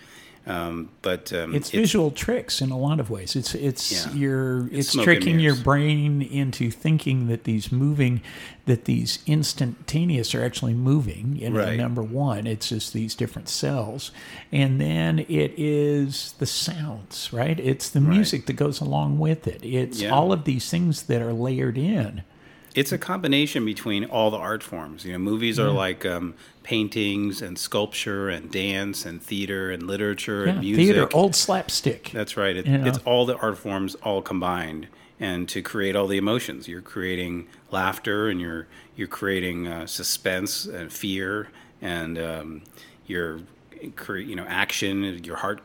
[0.47, 3.35] Um, but um, it's, it's, visual tricks in a lot of ways.
[3.35, 8.21] It's it's yeah, your it's, it's tricking your brain into thinking that these moving,
[8.67, 11.41] that these instantaneous are actually moving.
[11.51, 11.79] Right.
[11.79, 14.11] number one, it's just these different cells,
[14.53, 17.33] and then it is the sounds.
[17.33, 18.47] Right, it's the music right.
[18.49, 19.65] that goes along with it.
[19.65, 20.11] It's yeah.
[20.11, 22.23] all of these things that are layered in
[22.75, 25.05] it's a combination between all the art forms.
[25.05, 25.65] You know, movies yeah.
[25.65, 30.87] are like um, paintings and sculpture and dance and theater and literature yeah, and music.
[30.87, 32.11] Theater, old slapstick.
[32.13, 32.57] That's right.
[32.57, 34.89] It, It's all the art forms all combined,
[35.21, 36.67] and to create all the emotions.
[36.67, 41.49] You're creating laughter, and you're you're creating uh, suspense and fear,
[41.81, 42.63] and um,
[43.07, 43.41] you're
[43.81, 45.23] you know action.
[45.23, 45.63] Your heart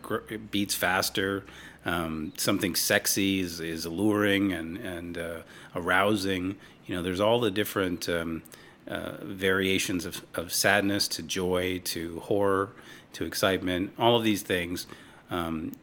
[0.51, 1.43] beats faster.
[1.85, 5.39] Um, something sexy is, is alluring and and uh,
[5.75, 6.57] arousing.
[6.89, 8.41] You know, there's all the different um,
[8.87, 12.71] uh, variations of, of sadness to joy to horror
[13.13, 13.93] to excitement.
[13.99, 14.87] All of these things
[15.29, 15.73] um,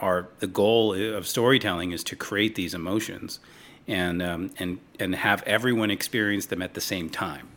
[0.00, 3.40] are the goal of storytelling is to create these emotions
[3.86, 7.48] and um, and and have everyone experience them at the same time.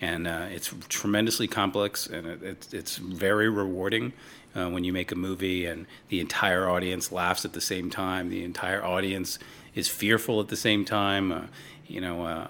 [0.00, 4.12] And uh, it's tremendously complex and it, it's, it's very rewarding
[4.56, 8.28] uh, when you make a movie and the entire audience laughs at the same time.
[8.28, 9.38] The entire audience
[9.74, 11.32] is fearful at the same time.
[11.32, 11.42] Uh,
[11.86, 12.48] you know, uh,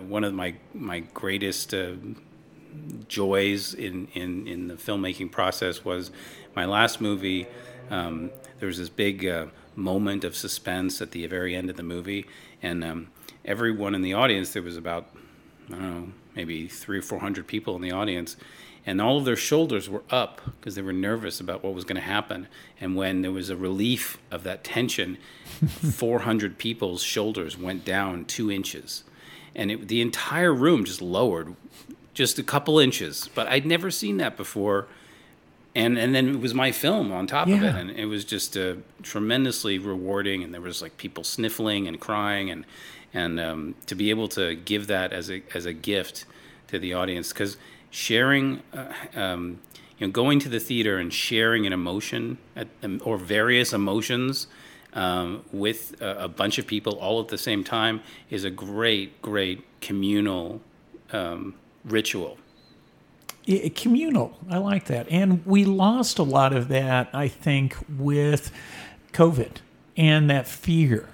[0.00, 1.92] one of my my greatest uh,
[3.08, 6.10] joys in, in in the filmmaking process was
[6.54, 7.46] my last movie.
[7.90, 11.82] Um, there was this big uh, moment of suspense at the very end of the
[11.82, 12.26] movie,
[12.62, 13.08] and um,
[13.44, 14.52] everyone in the audience.
[14.52, 15.08] There was about
[15.68, 18.36] I don't know, maybe three or four hundred people in the audience,
[18.86, 21.96] and all of their shoulders were up because they were nervous about what was going
[21.96, 22.48] to happen.
[22.80, 25.16] And when there was a relief of that tension,
[25.66, 29.04] 400 people's shoulders went down two inches,
[29.54, 31.54] and it, the entire room just lowered
[32.12, 33.28] just a couple inches.
[33.34, 34.86] But I'd never seen that before.
[35.76, 37.56] And, and then it was my film on top yeah.
[37.56, 40.44] of it, and it was just uh, tremendously rewarding.
[40.44, 42.64] And there was like people sniffling and crying, and
[43.12, 46.26] and um, to be able to give that as a as a gift
[46.68, 47.56] to the audience because
[47.94, 49.60] sharing, uh, um,
[49.98, 54.48] you know, going to the theater and sharing an emotion at, um, or various emotions
[54.94, 59.22] um, with a, a, bunch of people all at the same time is a great,
[59.22, 60.60] great communal
[61.12, 61.54] um,
[61.84, 62.36] ritual.
[63.44, 68.50] Yeah, communal, I like that, and we lost a lot of that, I think, with
[69.12, 69.58] COVID
[69.96, 71.08] and that fear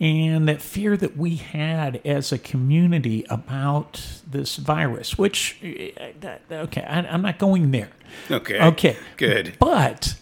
[0.00, 6.82] and that fear that we had as a community about this virus, which, uh, okay,
[6.82, 7.90] I, am not going there.
[8.30, 8.58] Okay.
[8.58, 8.96] Okay.
[9.18, 9.56] Good.
[9.58, 10.14] But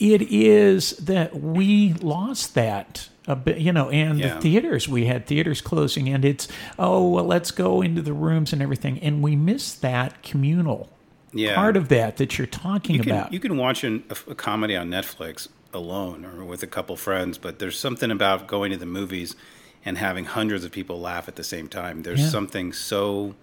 [0.00, 4.34] it is that we lost that a bit, you know, and yeah.
[4.34, 8.52] the theaters, we had theaters closing, and it's, oh, well, let's go into the rooms
[8.52, 8.98] and everything.
[9.00, 10.90] And we miss that communal
[11.32, 11.54] yeah.
[11.54, 13.32] part of that that you're talking you can, about.
[13.32, 17.38] You can watch an, a, a comedy on Netflix alone or with a couple friends,
[17.38, 19.36] but there's something about going to the movies
[19.84, 22.02] and having hundreds of people laugh at the same time.
[22.02, 22.28] There's yeah.
[22.28, 23.36] something so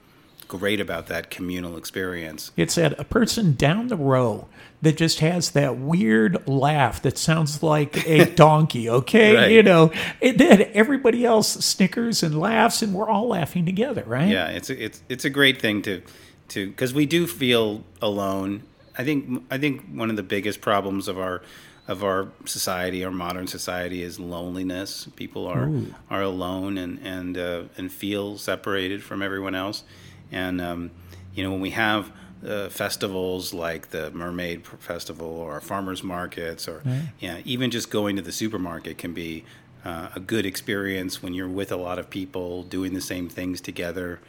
[0.48, 2.52] great about that communal experience.
[2.58, 4.48] It's that a person down the row
[4.82, 9.36] that just has that weird laugh that sounds like a donkey, okay?
[9.36, 9.52] right.
[9.52, 9.92] You know,
[10.22, 14.28] and then everybody else snickers and laughs and we're all laughing together, right?
[14.28, 16.02] Yeah, it's a, it's it's a great thing to
[16.50, 18.64] to cuz we do feel alone.
[18.98, 21.42] I think I think one of the biggest problems of our
[21.88, 25.08] of our society, our modern society, is loneliness.
[25.16, 25.94] People are Ooh.
[26.10, 29.84] are alone and and uh, and feel separated from everyone else.
[30.32, 30.92] And um,
[31.36, 32.12] you know, when we have
[32.48, 36.84] uh, festivals like the Mermaid Festival or farmers markets, or
[37.20, 39.44] yeah, even just going to the supermarket can be
[39.86, 43.60] uh, a good experience when you're with a lot of people doing the same things
[43.62, 44.20] together.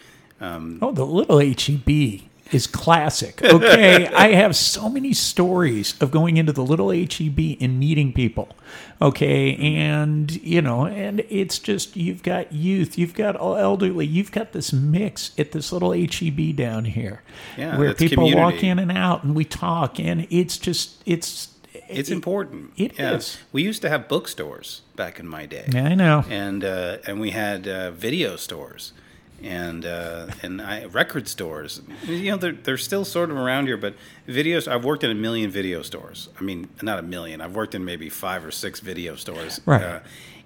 [0.41, 3.43] Um, Oh, the little HEB is classic.
[3.43, 8.49] Okay, I have so many stories of going into the little HEB and meeting people.
[9.01, 14.53] Okay, and you know, and it's just you've got youth, you've got elderly, you've got
[14.53, 17.23] this mix at this little HEB down here,
[17.57, 21.49] Yeah, where people walk in and out and we talk, and it's just it's
[21.89, 22.73] it's important.
[22.77, 23.15] it yeah.
[23.15, 23.39] is.
[23.53, 25.69] We used to have bookstores back in my day.
[25.73, 26.25] Yeah, I know.
[26.29, 28.93] and uh, and we had uh, video stores
[29.43, 31.83] and uh, and I, record stores.
[32.07, 33.95] You know, they're they're still sort of around here, but
[34.29, 34.67] videos.
[34.67, 36.29] I've worked in a million video stores.
[36.39, 37.41] I mean, not a million.
[37.41, 39.61] I've worked in maybe five or six video stores.
[39.67, 39.83] Right.
[39.83, 40.01] Uh,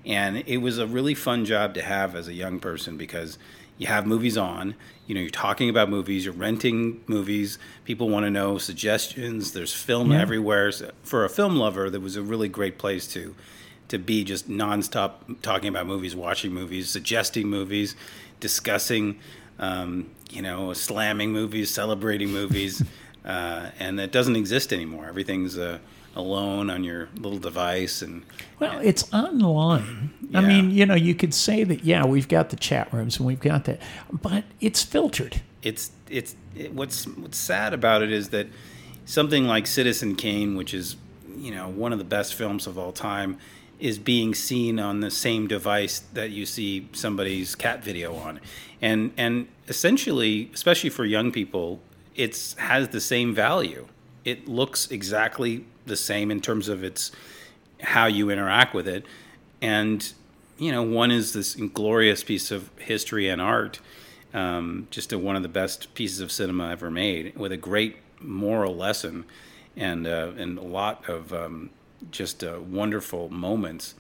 [0.07, 3.39] and it was a really fun job to have as a young person because
[3.77, 4.75] you have movies on.
[5.07, 6.25] You know, you're talking about movies.
[6.25, 7.59] You're renting movies.
[7.85, 9.53] People want to know suggestions.
[9.53, 10.21] There's film Yeah.
[10.21, 10.73] everywhere.
[10.73, 13.35] So for a film lover, that was a really great place to
[13.89, 17.97] to be just nonstop talking about movies, watching movies, suggesting movies,
[18.41, 19.19] discussing,
[19.59, 22.83] um, you know, slamming movies, celebrating movies,
[23.25, 25.07] uh, and that doesn't exist anymore.
[25.07, 25.79] Everything's uh,
[26.17, 28.25] alone on your little device, and
[28.59, 30.11] Well, it's online.
[30.35, 33.27] I mean, you know, you could say that, yeah, we've got the chat rooms and
[33.27, 33.81] we've got that,
[34.13, 35.41] but it's filtered.
[35.63, 38.47] it's it's it, what's what's sad about it is that
[39.07, 40.97] something like Citizen Kane, which is
[41.37, 43.39] you know one of the best films of all time,
[43.79, 48.41] is being seen on the same device that you see somebody's cat video on,
[48.83, 51.81] and and essentially, especially for young people,
[52.15, 53.87] it's has the same value.
[54.25, 57.13] It looks exactly the same in terms of its
[57.81, 59.05] how you interact with it,
[59.63, 60.13] and
[60.59, 63.81] you know one is this glorious piece of history and art
[64.35, 67.97] um, just a, one of the best pieces of cinema ever made, with a great
[68.21, 69.25] moral lesson
[69.77, 71.71] and uh, and a lot of um,
[72.11, 73.95] just uh, wonderful moments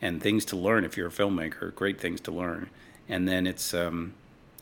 [0.00, 1.74] and things to learn if you're a filmmaker.
[1.74, 2.70] Great things to learn,
[3.08, 4.14] and then it's um,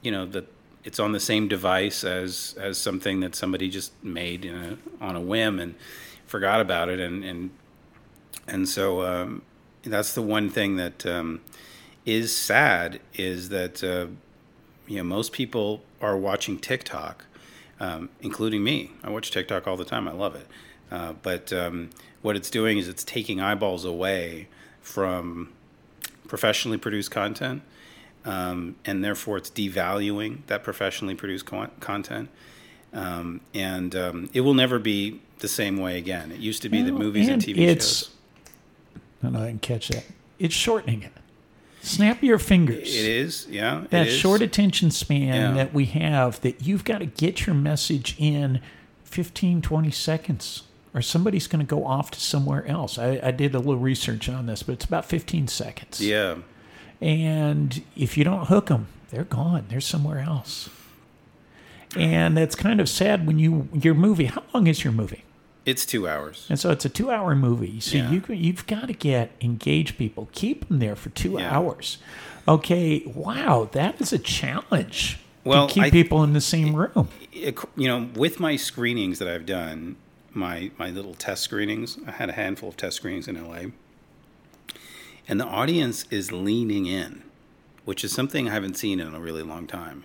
[0.02, 0.44] you know the
[0.84, 5.20] it's on the same device as as something that somebody just made a, on a
[5.20, 5.74] whim and
[6.26, 7.50] forgot about it, and and
[8.46, 9.42] and so um,
[9.82, 11.40] that's the one thing that um,
[12.04, 14.06] is sad is that uh,
[14.86, 17.24] you know most people are watching TikTok,
[17.80, 18.92] um, including me.
[19.02, 20.08] I watch TikTok all the time.
[20.08, 20.46] I love it.
[20.90, 21.90] Uh, but um,
[22.26, 24.48] what it's doing is it's taking eyeballs away
[24.80, 25.52] from
[26.26, 27.62] professionally produced content,
[28.24, 32.28] um, and therefore it's devaluing that professionally produced con- content.
[32.92, 36.32] Um, and um, it will never be the same way again.
[36.32, 38.10] It used to be that movies and, and TV it's- shows.
[38.96, 40.04] I don't know, I can catch that.
[40.40, 41.12] It's shortening it.
[41.82, 42.88] Snap your fingers.
[42.92, 43.84] It is, yeah.
[43.90, 44.14] that is.
[44.14, 45.52] short attention span Yeah.
[45.52, 48.60] that we have that you've got to get your message in
[49.04, 50.64] 15 20 seconds
[50.96, 54.28] or somebody's going to go off to somewhere else I, I did a little research
[54.28, 56.36] on this but it's about 15 seconds Yeah.
[57.00, 60.68] and if you don't hook them they're gone they're somewhere else
[61.96, 65.22] and that's kind of sad when you your movie how long is your movie
[65.64, 66.46] It's two hours.
[66.48, 67.80] and so it's a two-hour movie.
[67.80, 68.10] So Yeah.
[68.10, 71.50] you you've got to get engage people, keep them there for two Yeah.
[71.56, 71.98] hours.
[72.48, 77.08] Okay, wow, that is a challenge Well, to keep I- people in the same room.
[77.32, 79.96] you know, with my screenings that I've done,
[80.36, 83.70] my my little test screenings, I had a handful of test screenings in LA,
[85.26, 87.22] and the audience is leaning in,
[87.84, 90.04] which is something I haven't seen in a really long time.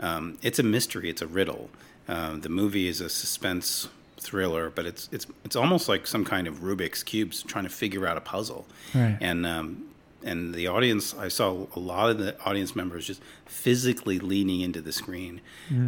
[0.00, 1.70] Um, it's a mystery, it's a riddle.
[2.08, 6.46] Uh, the movie is a suspense thriller, but it's it's it's almost like some kind
[6.46, 8.66] of Rubik's cubes trying to figure out a puzzle.
[8.94, 9.18] Right.
[9.20, 9.88] And um,
[10.24, 14.80] and the audience, I saw a lot of the audience members just physically leaning into
[14.80, 15.40] the screen,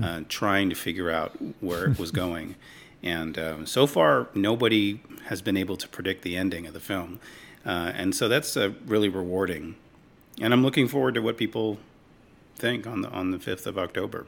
[0.03, 2.57] uh, trying to figure out where it was going.
[3.05, 7.21] And um, so far, nobody has been able to predict the ending of the film,
[7.65, 9.77] uh, and so that's uh, really rewarding.
[10.41, 11.79] And I'm looking forward to what people
[12.57, 14.27] think on the on the fifth of October.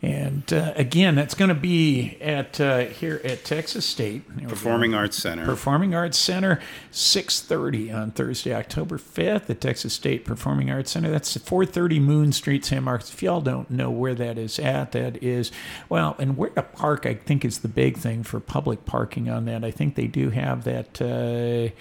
[0.00, 5.16] And uh, again, that's going to be at uh, here at Texas State Performing Arts
[5.16, 5.44] Center.
[5.44, 6.60] Performing Arts Center,
[6.92, 11.10] six thirty on Thursday, October fifth, at Texas State Performing Arts Center.
[11.10, 13.12] That's four thirty Moon Street, San Marcos.
[13.12, 15.50] If y'all don't know where that is at, that is
[15.88, 17.04] well, and where to park.
[17.04, 19.64] I think is the big thing for public parking on that.
[19.64, 21.02] I think they do have that.
[21.02, 21.74] Uh,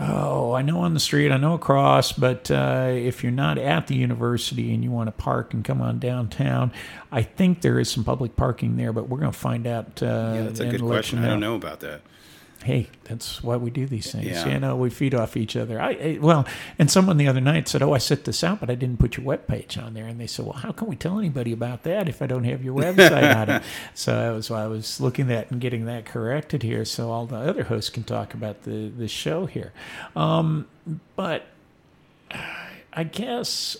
[0.00, 3.88] Oh, I know on the street, I know across, but uh, if you're not at
[3.88, 6.70] the university and you want to park and come on downtown,
[7.10, 10.00] I think there is some public parking there, but we're going to find out.
[10.00, 11.18] Uh, yeah, that's a good question.
[11.18, 12.02] I don't know about that.
[12.64, 14.26] Hey, that's why we do these things.
[14.26, 14.48] Yeah.
[14.48, 15.80] You know, we feed off each other.
[15.80, 16.46] I, I well,
[16.78, 19.16] and someone the other night said, "Oh, I set this out, but I didn't put
[19.16, 22.08] your webpage on there." And they said, "Well, how can we tell anybody about that
[22.08, 23.62] if I don't have your website on it?"
[23.94, 27.26] So that was why I was looking at and getting that corrected here, so all
[27.26, 29.72] the other hosts can talk about the the show here.
[30.14, 30.66] Um,
[31.16, 31.46] but
[32.92, 33.76] I guess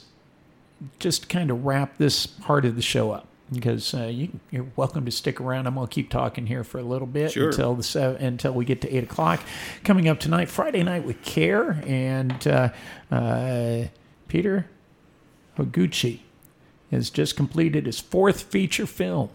[0.99, 5.05] just kind of wrap this part of the show up because uh, you, you're welcome
[5.05, 5.66] to stick around.
[5.66, 7.49] I'm gonna keep talking here for a little bit Sure.
[7.49, 9.40] until the seven, until we get to eight o'clock.
[9.84, 12.68] Coming up tonight, Friday night with Care and uh,
[13.11, 13.84] uh,
[14.28, 14.66] Peter
[15.57, 16.20] Hyoguchi
[16.90, 19.28] has just completed his fourth feature film,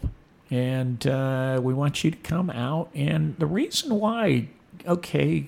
[0.50, 2.90] and uh, we want you to come out.
[2.96, 4.48] And the reason why,
[4.88, 5.48] okay,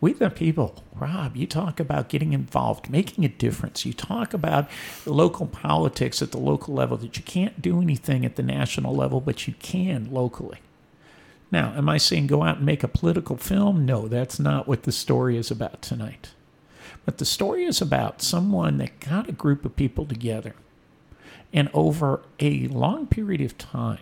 [0.00, 3.86] we the people, Rob, you talk about getting involved, making a difference.
[3.86, 4.68] You talk about
[5.06, 9.20] local politics at the local level that you can't do anything at the national level,
[9.20, 10.58] but you can locally.
[11.52, 13.86] Now, am I saying go out and make a political film?
[13.86, 16.30] No, that's not what the story is about tonight.
[17.04, 20.54] But the story is about someone that got a group of people together
[21.52, 23.98] and over a long period of time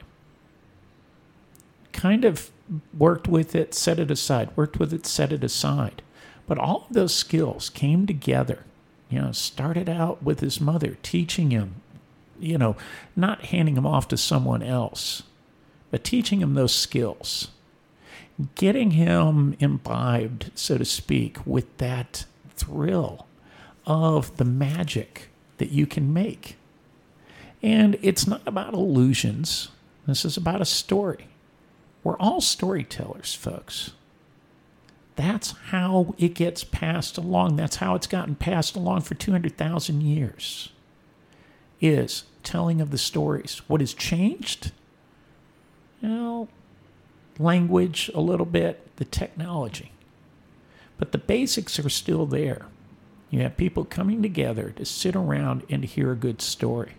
[1.93, 2.51] kind of
[2.97, 6.03] worked with it, set it aside, worked with it, set it aside.
[6.47, 8.65] But all of those skills came together.
[9.09, 11.83] You know, started out with his mother, teaching him,
[12.39, 12.77] you know,
[13.17, 15.25] not handing him off to someone else,
[15.91, 17.49] but teaching him those skills,
[18.55, 23.27] getting him imbibed, so to speak, with that thrill
[23.85, 26.57] of the magic that you can make.
[27.63, 29.71] And it's not about illusions.
[30.07, 31.30] This is about a story.
[32.03, 33.93] We're all storytellers, folks.
[35.17, 37.57] That's how it gets passed along.
[37.57, 40.71] That's how it's gotten passed along for 200,000 years.
[41.81, 43.63] Is telling of the stories.
[43.67, 44.73] What has changed?
[46.03, 46.49] Well,
[47.39, 49.93] language a little bit, the technology.
[50.99, 52.67] But the basics are still there.
[53.31, 56.93] You have people coming together to sit around and hear a good story.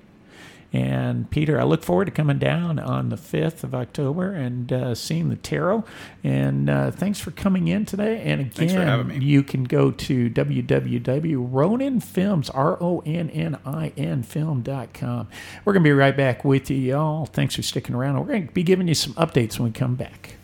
[0.74, 4.96] And Peter, I look forward to coming down on the 5th of October and uh,
[4.96, 5.84] seeing the tarot.
[6.24, 8.22] And uh, thanks for coming in today.
[8.22, 9.18] And again, Thanks for having me.
[9.26, 15.28] you can go to www.roninfilms, R-O-N-N-I-N film.com.
[15.66, 17.26] We're going to be right back with you, y'all.
[17.26, 18.18] Thanks for sticking around.
[18.20, 20.36] We're going to be giving you some updates when we come back.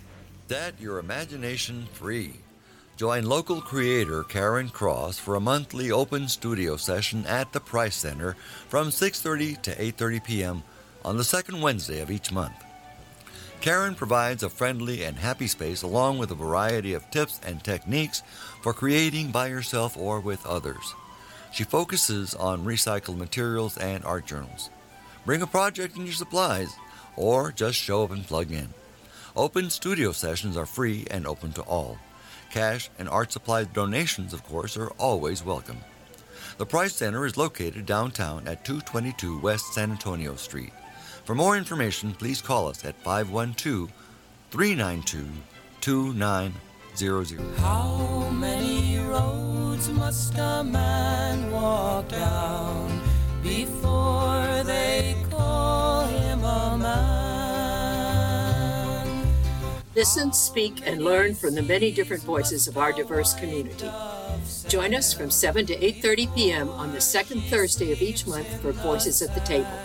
[0.49, 2.33] That your imagination free.
[2.97, 8.35] Join local creator Karen Cross for a monthly open studio session at the Price Center
[8.69, 10.63] from 6:30 to 8:30 p.m.
[11.05, 12.55] on the second Wednesday of each month.
[13.61, 18.23] Karen provides a friendly and happy space along with a variety of tips and techniques
[18.63, 20.95] for creating by yourself or with others.
[21.53, 24.71] She focuses on recycled materials and art journals.
[25.23, 26.73] Bring a project and your supplies,
[27.15, 28.69] or just show up and plug in.
[29.35, 31.99] Open studio sessions are free and open to all.
[32.51, 35.77] Cash and art supplies donations, of course, are always welcome.
[36.57, 40.73] The Price Center is located downtown at 222 West San Antonio Street.
[41.23, 43.91] For more information, please call us at 512
[44.49, 45.27] 392
[45.81, 47.57] 2900.
[47.57, 53.01] How many roads must a man walk down
[53.43, 54.56] before
[59.97, 63.89] Listen, speak, and learn from the many different voices of our diverse community.
[64.67, 66.69] Join us from 7 to 8:30 p.m.
[66.69, 69.79] on the second Thursday of each month for Voices at the Table.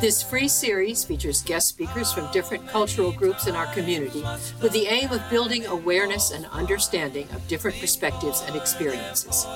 [0.00, 4.24] This free series features guest speakers from different cultural groups in our community
[4.60, 9.46] with the aim of building awareness and understanding of different perspectives and experiences.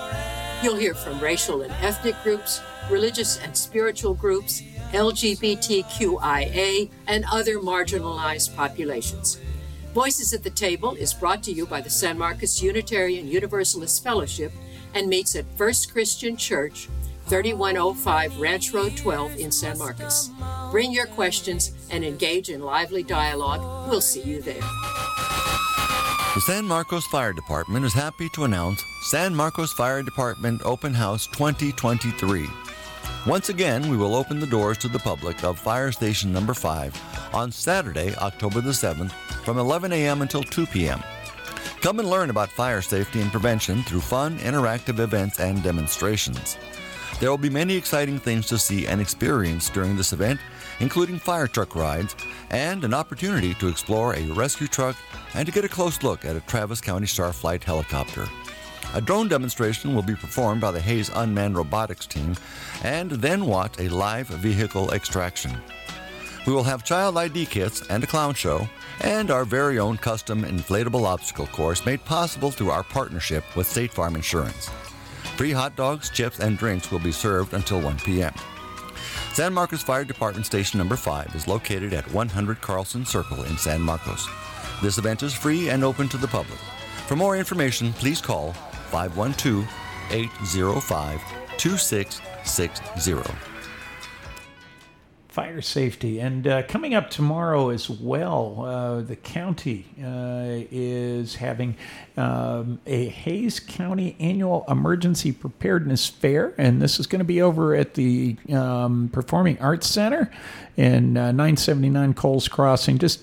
[0.62, 4.62] You'll hear from racial and ethnic groups, religious and spiritual groups,
[4.92, 9.40] LGBTQIA, and other marginalized populations.
[9.94, 14.52] Voices at the Table is brought to you by the San Marcos Unitarian Universalist Fellowship
[14.94, 16.88] and meets at First Christian Church,
[17.26, 20.30] 3105 Ranch Road 12 in San Marcos.
[20.70, 23.88] Bring your questions and engage in lively dialogue.
[23.90, 24.62] We'll see you there.
[26.34, 31.26] The San Marcos Fire Department is happy to announce San Marcos Fire Department Open House
[31.26, 32.46] 2023.
[33.26, 37.34] Once again, we will open the doors to the public of Fire Station Number 5
[37.34, 39.12] on Saturday, October the 7th
[39.44, 40.22] from 11 a.m.
[40.22, 41.02] until 2 p.m.
[41.82, 46.56] Come and learn about fire safety and prevention through fun, interactive events and demonstrations.
[47.20, 50.40] There will be many exciting things to see and experience during this event,
[50.80, 52.16] including fire truck rides
[52.48, 54.96] and an opportunity to explore a rescue truck
[55.34, 58.26] and to get a close look at a Travis County Starflight helicopter.
[58.92, 62.34] A drone demonstration will be performed by the Hays Unmanned Robotics team
[62.82, 65.52] and then watch a live vehicle extraction.
[66.44, 68.68] We will have child ID kits and a clown show,
[69.02, 73.92] and our very own custom inflatable obstacle course made possible through our partnership with State
[73.92, 74.68] Farm Insurance.
[75.36, 78.34] Free hot dogs, chips, and drinks will be served until 1 p.m.
[79.34, 83.80] San Marcos Fire Department Station Number 5 is located at 100 Carlson Circle in San
[83.80, 84.28] Marcos.
[84.82, 86.58] This event is free and open to the public.
[87.06, 88.54] For more information, please call
[88.90, 89.68] 512
[90.10, 91.20] 805
[91.56, 93.50] 2660.
[95.30, 96.20] fire safety.
[96.20, 101.76] And uh, coming up tomorrow as well, uh, the county uh, is having
[102.16, 107.74] um, a Hays County Annual Emergency Preparedness Fair, and this is going to be over
[107.74, 110.30] at the um, Performing Arts Center
[110.76, 112.98] in uh, 979 Kohlers Crossing.
[112.98, 113.22] Just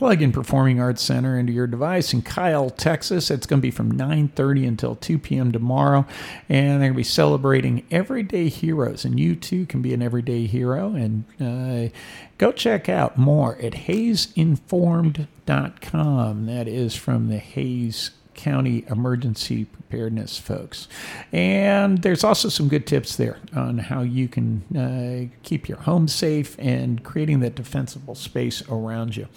[0.00, 3.30] plug in Performing Arts Center into your device in Kyle, Texas.
[3.30, 5.52] It's going to be from 9:30 until 2 p.m.
[5.52, 6.06] tomorrow,
[6.48, 9.04] and they're going to be celebrating everyday heroes.
[9.04, 10.94] And you too can be an everyday hero.
[10.94, 11.90] And uh,
[12.38, 16.46] go check out more at HaysInformed.com.
[16.46, 20.88] That is from the Hays County Emergency Preparedness folks.
[21.30, 26.08] And there's also some good tips there on how you can uh, keep your home
[26.08, 29.28] safe and creating that defensible space around you.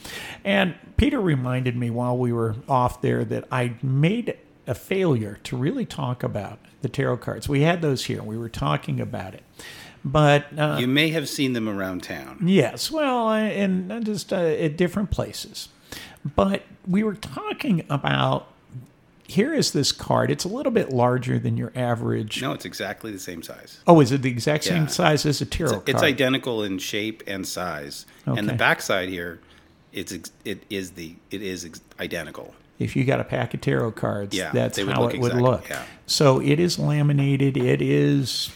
[0.46, 4.38] And Peter reminded me while we were off there that I made
[4.68, 7.50] a failure to really talk about the tarot cards.
[7.50, 9.44] We had those here, we were talking about it.
[10.06, 12.40] But uh, You may have seen them around town.
[12.46, 15.68] Yes, well, and just uh, at different places.
[16.36, 18.53] But we were talking about
[19.28, 20.30] here is this card.
[20.32, 22.42] It's a little bit larger than your average.
[22.42, 23.80] No, it's exactly the same size.
[23.88, 24.88] Oh, is it the exact same Yeah.
[24.88, 26.04] size as a tarot It's, it's card?
[26.06, 28.06] identical in shape and size.
[28.26, 28.58] And the Okay.
[28.58, 29.40] backside here,
[29.94, 30.12] it's
[30.44, 31.70] it is the it is
[32.00, 32.54] identical.
[32.80, 35.42] if you got a pack of tarot cards, Yeah, that's would how it would exactly-
[35.42, 35.70] look.
[35.70, 35.84] yeah.
[36.08, 37.56] So it is laminated.
[37.56, 38.50] It is,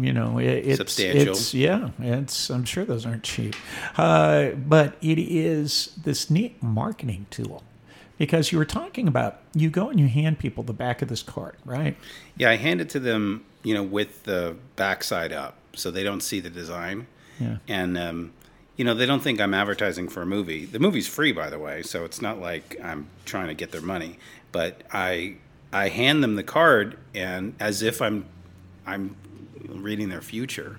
[0.00, 1.32] you know, it, it's Substantial.
[1.32, 2.48] It's, yeah, it's.
[2.50, 3.54] I'm sure those aren't cheap,
[3.98, 7.62] uh, but it is this neat marketing tool
[8.18, 11.22] because you were talking about you go and you hand people the back of this
[11.22, 11.96] card, right?
[12.36, 16.22] Yeah, I hand it to them, you know, with the backside up, so they don't
[16.22, 17.06] see the design.
[17.40, 17.56] Yeah.
[17.68, 18.32] And um,
[18.76, 20.64] you know, they don't think I'm advertising for a movie.
[20.64, 23.80] The movie's free, by the way, so it's not like I'm trying to get their
[23.80, 24.18] money.
[24.52, 25.36] But I
[25.72, 28.26] I hand them the card, and as if I'm
[28.86, 29.16] I'm
[29.68, 30.78] reading their future.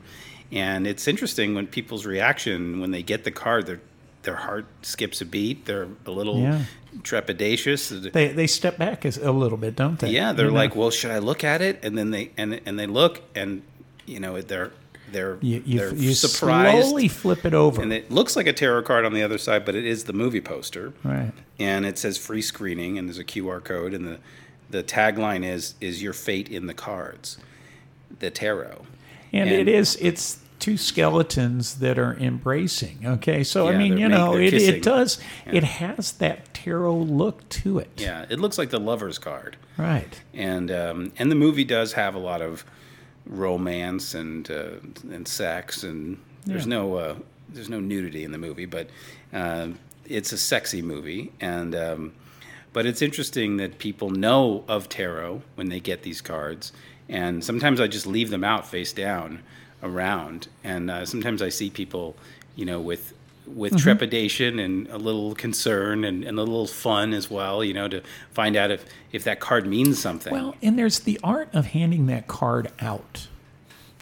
[0.52, 3.82] And it's interesting when people's reaction when they get the card, their
[4.24, 5.66] their heart skips a beat.
[5.66, 6.62] They're a little Yeah.
[7.02, 8.12] Trepidatious.
[8.12, 10.10] They they step back a little bit, don't they?
[10.10, 10.58] Yeah, they're You know?
[10.58, 11.80] like, well, should I look at it?
[11.84, 13.62] And then they and and they look, and
[14.06, 14.72] you know, they're
[15.12, 18.54] they're you you, they're you surprised, slowly flip it over, and it looks like a
[18.54, 21.32] tarot card on the other side, but it is the movie poster, right?
[21.60, 24.20] and it says free screening, and there's a QR code, and the
[24.70, 27.38] the tagline is is your fate in the cards,
[28.20, 28.86] the tarot,
[29.32, 32.98] And, And- it is it's two skeletons that are embracing.
[33.06, 35.20] Okay, so I mean, you know, it, it does.
[35.46, 35.58] Yeah.
[35.58, 37.92] It has that tarot look to it.
[37.98, 40.20] yeah, it looks like the lover's card, Right.
[40.34, 42.66] and um, and the movie does have a lot of
[43.28, 44.80] romance and uh,
[45.12, 46.70] and sex and there's Yeah.
[46.78, 47.16] no uh,
[47.50, 48.90] there's no nudity in the movie, but
[49.32, 49.68] uh,
[50.08, 52.14] it's a sexy movie and um,
[52.74, 56.72] but it's interesting that people know of tarot when they get these cards
[57.08, 59.44] and sometimes I just leave them out face down
[59.86, 62.16] around and uh, sometimes I see people
[62.56, 63.14] you know with
[63.48, 63.84] with Mm-hmm.
[63.84, 68.02] trepidation and a little concern and, and a little fun as well, you know, to
[68.32, 70.34] find out if, if that card means something.
[70.34, 73.28] Well, and there's the art of handing that card out.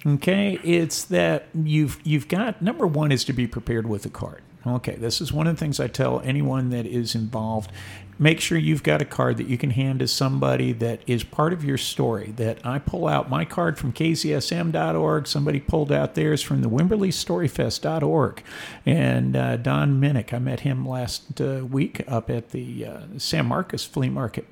[0.06, 4.42] Okay, it's that you've you've got number one is to be prepared with the card.
[4.66, 7.70] Okay, this is one of the things I tell anyone that is involved.
[8.24, 11.52] Make sure you've got a card that you can hand to somebody that is part
[11.52, 12.34] of your story.
[12.38, 15.28] That I pull out my card from kzsm.org.
[15.28, 18.42] Somebody pulled out theirs from the WimberleyStoryFest.org.
[18.86, 23.46] And uh, Don Minnick, I met him last uh, week up at the uh, San
[23.46, 24.48] Marcos Flea Market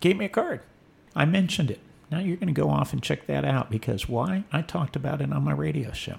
[0.00, 0.60] gave me a card.
[1.16, 1.80] I mentioned it.
[2.10, 4.44] Now you're going to go off and check that out because why?
[4.52, 6.16] I talked about it on my radio show.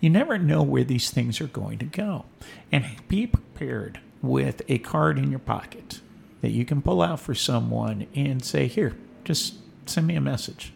[0.00, 2.24] You never know where these things are going to go.
[2.72, 6.00] And be prepared with a card in your pocket
[6.40, 9.54] that you can pull out for someone and say, Here, just
[9.86, 10.72] send me a message.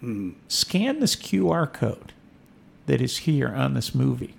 [0.00, 0.30] Hmm.
[0.48, 2.12] Scan this QR code
[2.86, 4.34] that is here on this movie.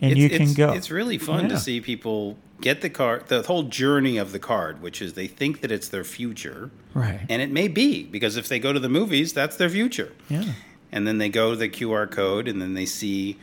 [0.00, 0.72] And It's- you can it's- go.
[0.72, 1.48] It's really fun Yeah.
[1.50, 5.26] to see people get the card, the whole journey of the card, which is they
[5.26, 6.70] think that it's their future.
[6.94, 7.20] Right.
[7.28, 10.12] And it may be, because if they go to the movies, that's their future.
[10.28, 10.44] Yeah.
[10.90, 13.36] And then they go to the QR code and then they see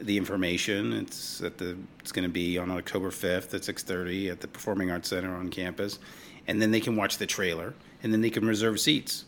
[0.00, 0.92] the information.
[0.92, 4.90] It's at the it's going to be on October 5th at 6:30 at the Performing
[4.90, 5.98] Arts Center on campus.
[6.46, 9.24] And then they can watch the trailer and then they can reserve seats.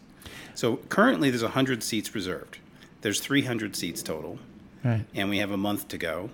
[0.54, 2.58] So currently there's 100 seats reserved.
[3.02, 4.38] There's 300 seats total
[4.84, 5.04] Right.
[5.14, 6.30] and we have a month to go.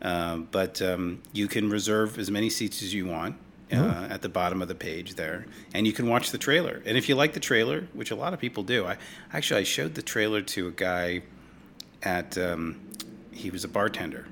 [0.00, 3.36] Uh, but um, you can reserve as many seats as you want
[3.72, 6.82] uh, at the bottom of the page there, and you can watch the trailer.
[6.84, 8.96] And if you like the trailer, which a lot of people do, I
[9.32, 11.22] actually I showed the trailer to a guy
[12.02, 12.80] at um,
[13.32, 14.26] he was a bartender,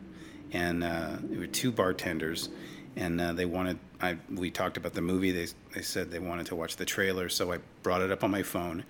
[0.52, 2.48] and uh, there were two bartenders,
[2.96, 3.78] and uh, they wanted.
[4.00, 5.30] I we talked about the movie.
[5.30, 8.30] They they said they wanted to watch the trailer, so I brought it up on
[8.30, 8.84] my phone,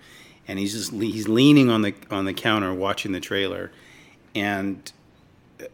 [0.47, 3.71] and he's just he's leaning on the on the counter watching the trailer,
[4.35, 4.91] and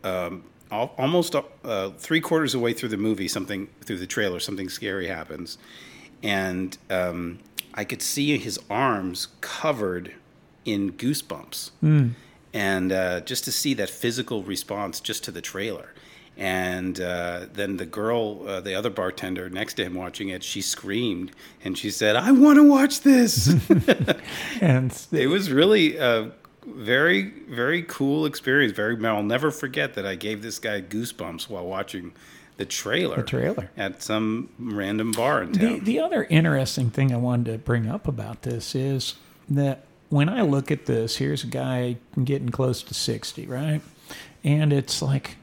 [0.04, 4.08] um, al- almost uh, three quarters of the way through the movie, something through the
[4.08, 5.58] trailer, something scary happens,
[6.24, 7.40] and um,
[7.74, 10.14] I could see his arms covered
[10.66, 11.72] in goosebumps,
[12.58, 15.94] and uh, just to see that physical response just to the trailer.
[16.36, 20.62] And uh, then the girl, uh, the other bartender next to him watching it, she
[20.62, 21.32] screamed
[21.64, 23.54] and she said, "I want to watch this."
[24.62, 26.32] And it was really a
[26.66, 31.66] very very cool experience very i'll never forget that i gave this guy goosebumps while
[31.66, 32.12] watching
[32.58, 33.70] the trailer The trailer.
[33.78, 37.88] at some random bar in The, town the other interesting thing I wanted to bring
[37.88, 39.16] up about this is
[39.50, 43.82] that when I look at this, here's a guy getting close to 60, right?
[44.44, 45.38] And it's like,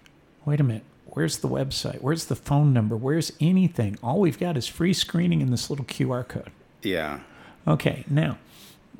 [0.44, 2.00] wait a minute, where's the website?
[2.00, 2.96] Where's the phone number?
[2.96, 3.98] Where's anything?
[4.02, 6.50] All we've got is free screening and this little QR code.
[6.82, 7.20] yeah
[7.66, 8.36] Okay, now,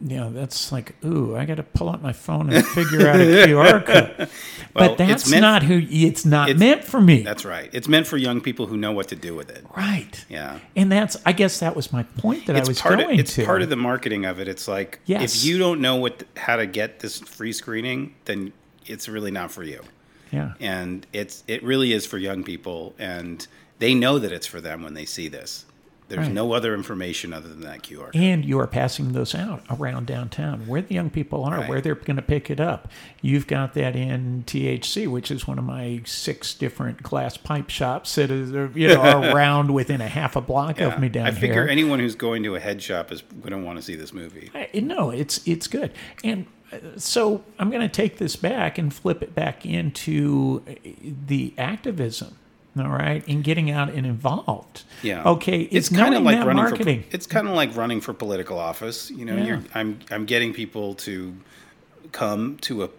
[0.02, 3.20] you know, that's like, ooh, I got to pull out my phone and figure out
[3.20, 4.28] a QR code.
[4.74, 7.22] Well, but that's meant- not who, it's not it's- meant for me.
[7.22, 10.24] that's right it's meant for young people who know what to do with it right.
[10.28, 13.14] yeah And that's, I guess that was my point that I was it's part going
[13.14, 13.44] of, it's to.
[13.44, 15.36] part of the marketing of it it's like Yes.
[15.36, 18.52] if you don't know what how to get this free screening then
[18.84, 19.80] it's really not for you
[20.32, 20.54] yeah.
[20.58, 23.46] and it's it really is for young people and
[23.78, 25.66] they know that it's for them when they see this
[26.14, 26.34] there's Right.
[26.34, 28.16] no other information other than that qr code.
[28.16, 31.68] And you are passing those out around downtown where the young people are, Right.
[31.68, 32.90] where they're going to pick it up.
[33.22, 38.14] You've got that in THC, which is one of my six different glass pipe shops
[38.14, 41.26] that is, uh, you know, are around within a half a block of me down
[41.26, 41.32] here.
[41.36, 41.68] I figure here.
[41.68, 44.50] anyone who's going to a head shop is going to want to see this movie.
[44.54, 45.92] I- no, it's it's good.
[46.22, 50.72] And uh, so I'm going to take this back and flip it back into uh,
[51.26, 52.36] the activism.
[52.76, 54.82] All right, and getting out and involved.
[55.02, 55.22] Yeah.
[55.24, 57.02] Okay, it's, kind of like running marketing.
[57.04, 59.10] for it's kind of like running for political office.
[59.12, 59.44] You know, Yeah.
[59.44, 61.36] you're, I'm I'm getting people to
[62.12, 62.90] come to a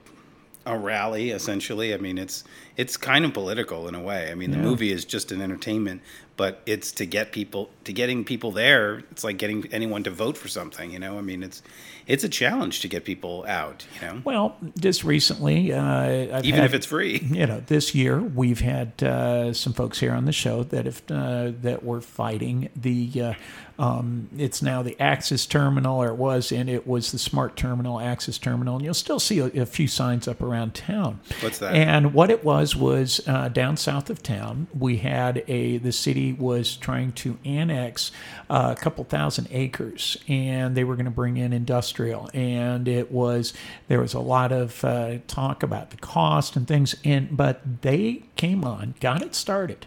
[0.66, 1.94] a rally essentially.
[1.94, 2.44] I mean, it's
[2.78, 4.30] it's kind of political in a way.
[4.32, 4.64] I mean, the Yeah.
[4.64, 6.02] movie is just an entertainment,
[6.38, 9.04] but it's to get people to getting people there.
[9.12, 10.92] It's like getting anyone to vote for something.
[10.92, 11.62] You know, I mean, it's
[12.08, 13.86] it's a challenge to get people out.
[14.02, 17.20] You know, Well, just recently, uh, even had- if it's free.
[17.32, 21.02] you know, this year we've had uh, some folks here on the show that have
[21.10, 23.10] uh, that were fighting the.
[23.22, 23.34] Uh,
[23.78, 28.00] um, it's now the Axis Terminal, or it was, and it was the Smart Terminal,
[28.00, 31.20] Axis Terminal, and you'll still see a, a few signs up around town.
[31.42, 31.76] What's that?
[31.76, 36.32] And what it was was uh, down south of town, we had a the city
[36.32, 38.14] was trying to annex
[38.50, 43.12] uh, a couple thousand acres, and they were going to bring in industrial, and it
[43.12, 43.54] was
[43.90, 48.24] there was a lot of uh, talk about the cost and things, and but they
[48.38, 49.86] came on, got it started.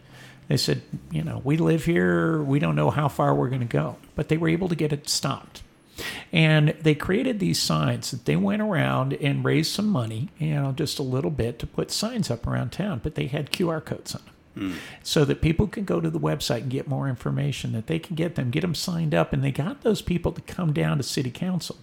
[0.49, 3.66] They said, you know, we live here, we don't know how far we're going to
[3.66, 5.62] go, but they were able to get it stopped.
[6.32, 10.72] And they created these signs that they went around and raised some money, you know,
[10.72, 14.14] just a little bit to put signs up around town, but they had QR codes
[14.14, 14.34] on them.
[14.55, 14.78] Hmm.
[15.03, 18.16] So that people can go to the website and get more information, that they can
[18.16, 21.03] get them, get them signed up, and they got those people to come down to
[21.03, 21.76] city council.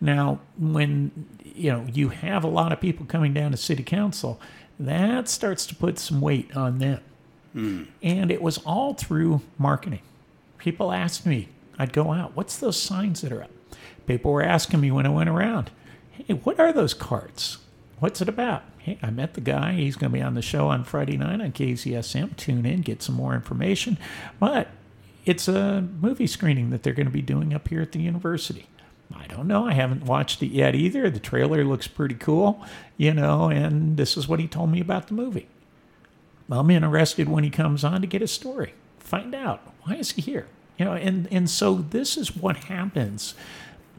[0.00, 4.40] Now, when you know you have a lot of people coming down to city council,
[4.78, 7.00] that starts to put some weight on them.
[7.52, 7.84] Hmm.
[8.02, 10.02] And it was all through marketing.
[10.58, 11.48] People asked me,
[11.78, 13.50] I'd go out, what's those signs that are up?
[14.06, 15.70] People were asking me when I went around,
[16.10, 17.58] hey, what are those carts?
[17.98, 18.64] What's it about?
[18.78, 19.72] Hey, I met the guy.
[19.74, 22.36] He's going to be on the show on Friday night on KZSM.
[22.36, 23.96] Tune in, get some more information.
[24.40, 24.68] But
[25.24, 28.66] it's a movie screening that they're going to be doing up here at the university.
[29.14, 29.66] I don't know.
[29.66, 31.10] I haven't watched it yet either.
[31.10, 32.64] The trailer looks pretty cool,
[32.96, 35.46] you know, and this is what he told me about the movie.
[36.50, 38.74] I'm interested when he comes on to get a story.
[38.98, 40.48] Find out why is he here?
[40.82, 43.36] You know, and and so this is what happens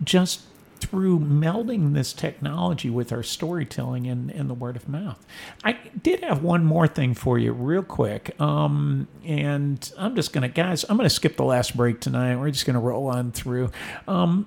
[0.03, 0.41] just
[0.81, 5.25] through melding this technology with our storytelling and, and the word of mouth.
[5.63, 8.35] I did have one more thing for you, real quick.
[8.41, 12.35] Um, and I'm just gonna, guys, I'm gonna skip the last break tonight.
[12.35, 13.71] We're just gonna roll on through.
[14.05, 14.45] Um,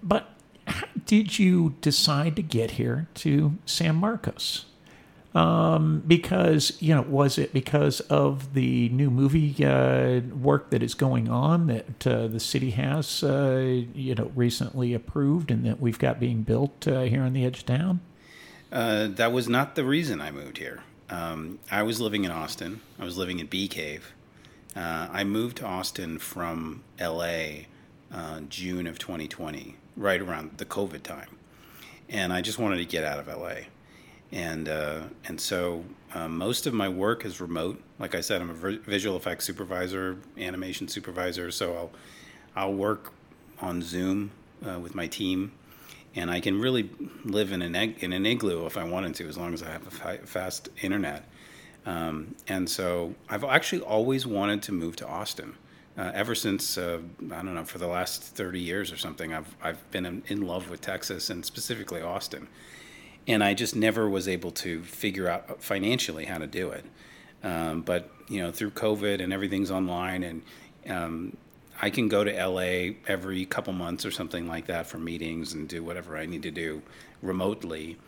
[0.00, 0.30] but
[0.68, 4.66] how did you decide to get here to San Marcos?
[5.34, 10.92] Um, because you know, was it because of the new movie uh, work that is
[10.92, 15.98] going on that uh, the city has, uh, you know, recently approved and that we've
[15.98, 18.00] got being built uh, here on the edge of town?
[18.70, 20.82] Uh, that was not the reason I moved here.
[21.08, 22.80] um, I was living in Austin.
[22.98, 24.12] I was living in Bee Cave.
[24.76, 27.64] Uh, I moved to Austin from LA
[28.50, 31.38] June of 2020, right around the COVID time,
[32.08, 33.66] and I just wanted to get out of LA,
[34.32, 37.80] and uh, and so um, most of my work is remote.
[37.98, 41.90] Like I said, I'm a visual effects supervisor, animation supervisor, so I'll
[42.56, 43.12] I'll work
[43.60, 44.32] on Zoom
[44.66, 45.52] uh, with my team,
[46.14, 46.90] and I can really
[47.24, 49.86] live in an in an igloo if I wanted to, as long as I have
[49.86, 51.28] a fi- fast internet.
[51.84, 55.54] Um, and so I've actually always wanted to move to Austin.
[55.98, 57.00] Uh, ever since uh,
[57.32, 60.42] I don't know for the last 30 years or something, I've I've been in, in
[60.42, 62.48] love with Texas and specifically Austin,
[63.26, 66.84] and I just never was able to figure out financially how to do it.
[67.42, 70.42] Um, but you know, through COVID and everything's online, and
[70.88, 71.36] um,
[71.80, 75.68] I can go to LA every couple months or something like that for meetings and
[75.68, 76.82] do whatever I need to do
[77.20, 77.98] remotely.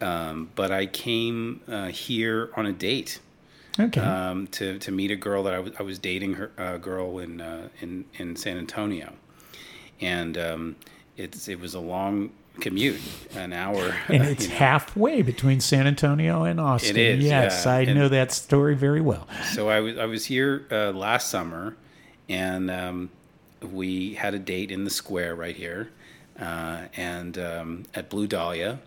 [0.00, 3.18] Um, but I came uh, here on a date
[3.78, 4.00] Okay.
[4.00, 7.68] um, to to meet a girl that I was dating her a girl in uh,
[7.80, 9.12] in in San Antonio,
[10.00, 10.76] and um,
[11.16, 12.30] it's it was a long
[12.60, 13.00] commute,
[13.34, 13.96] an hour.
[14.08, 16.96] and it's halfway between San Antonio and Austin.
[16.96, 17.72] is, Yes, yeah.
[17.72, 19.26] I know that story very well.
[19.52, 21.76] So I was I was here uh, last summer,
[22.28, 23.10] and um,
[23.62, 25.90] we had a date in the square right here,
[26.38, 28.80] uh, and um, at Blue Dahlia,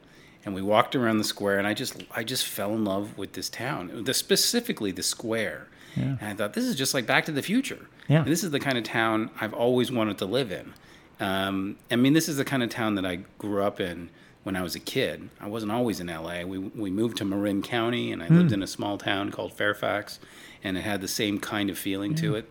[0.45, 3.33] and we walked around the square, and I just I just fell in love with
[3.33, 5.67] this town, the, specifically the square.
[5.95, 7.87] And I thought this is just like Back to the Future.
[8.07, 8.19] Yeah.
[8.19, 10.73] And this is the kind of town I've always wanted to live in.
[11.19, 14.09] Um, I mean, this is the kind of town that I grew up in
[14.43, 15.29] when I was a kid.
[15.39, 16.43] I wasn't always in LA.
[16.43, 20.19] We, we moved to Marin County, and I lived in a small town called Fairfax,
[20.63, 22.49] and it had the same kind of feeling to it.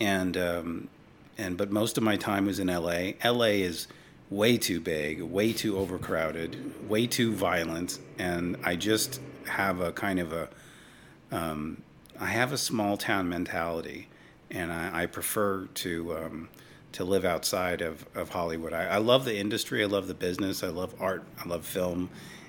[0.00, 0.88] And um,
[1.38, 3.12] and but most of my time was in LA.
[3.24, 3.86] LA is
[4.30, 10.18] way too big, way too overcrowded, way too violent, and I just have a kind
[10.18, 10.48] of a
[11.30, 11.82] um,
[12.18, 14.08] I have a small town mentality,
[14.50, 16.48] and I, I prefer to um,
[16.94, 18.72] to live outside of, of Hollywood.
[18.72, 19.82] I, I love the industry.
[19.82, 20.62] I love the business.
[20.62, 21.24] I love art.
[21.44, 22.08] I love film.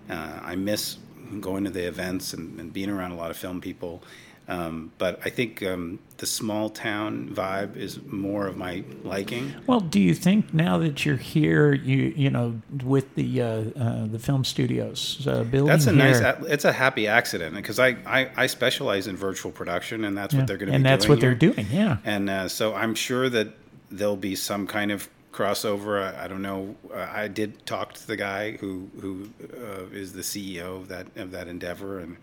[0.10, 0.98] Uh, I miss
[1.42, 4.04] going to the events and, and being around a lot of film people.
[4.48, 9.56] Um, but I think um, the small town vibe is more of my liking.
[9.66, 14.06] Well, do you think now that you're here, you you know, with the uh, uh,
[14.06, 16.46] the film studios uh, building That's a here, nice.
[16.46, 20.42] It's a happy accident because I, I, I specialize in virtual production, and that's yeah,
[20.42, 21.54] what they're going to be and that's doing what they're here.
[21.54, 21.66] doing.
[21.72, 21.98] Yeah.
[22.06, 23.48] And uh, so I'm sure that
[23.92, 26.02] there'll be some kind of crossover.
[26.02, 26.76] I, I don't know.
[26.94, 31.08] Uh, I did talk to the guy who who uh, is the CEO of that
[31.16, 32.18] of that endeavor, and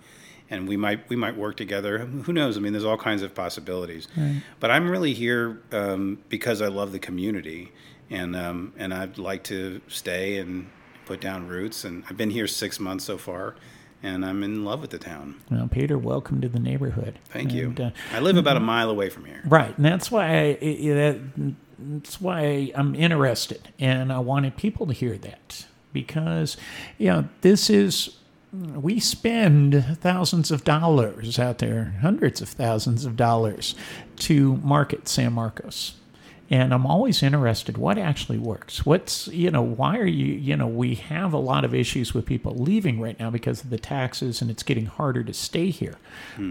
[0.50, 1.98] and we might we might work together.
[1.98, 2.56] Who knows?
[2.56, 4.08] I mean, there's all kinds of possibilities.
[4.60, 7.72] But I'm really here um, because I love the community,
[8.10, 10.68] and um, and I'd like to stay and
[11.04, 11.84] put down roots.
[11.84, 13.56] And I've been here six months so far.
[14.04, 15.36] And I'm in love with the town.
[15.50, 17.18] Well, Peter, welcome to the neighborhood.
[17.26, 17.72] Thank you.
[17.78, 19.42] Uh, I live about a mile away from here.
[19.44, 21.18] Right, and that's why I, i- i- that,
[21.78, 26.56] that's why I'm interested, and I wanted people to hear that because,
[26.98, 28.16] you know, this is
[28.52, 33.74] we spend thousands of dollars out there, hundreds of thousands of dollars,
[34.16, 35.94] to market San Marcos.
[36.52, 38.84] And I'm always interested what actually works.
[38.84, 42.26] What's, you know, why are you, you know, we have a lot of issues with
[42.26, 45.96] people leaving right now because of the taxes and it's getting harder to stay here.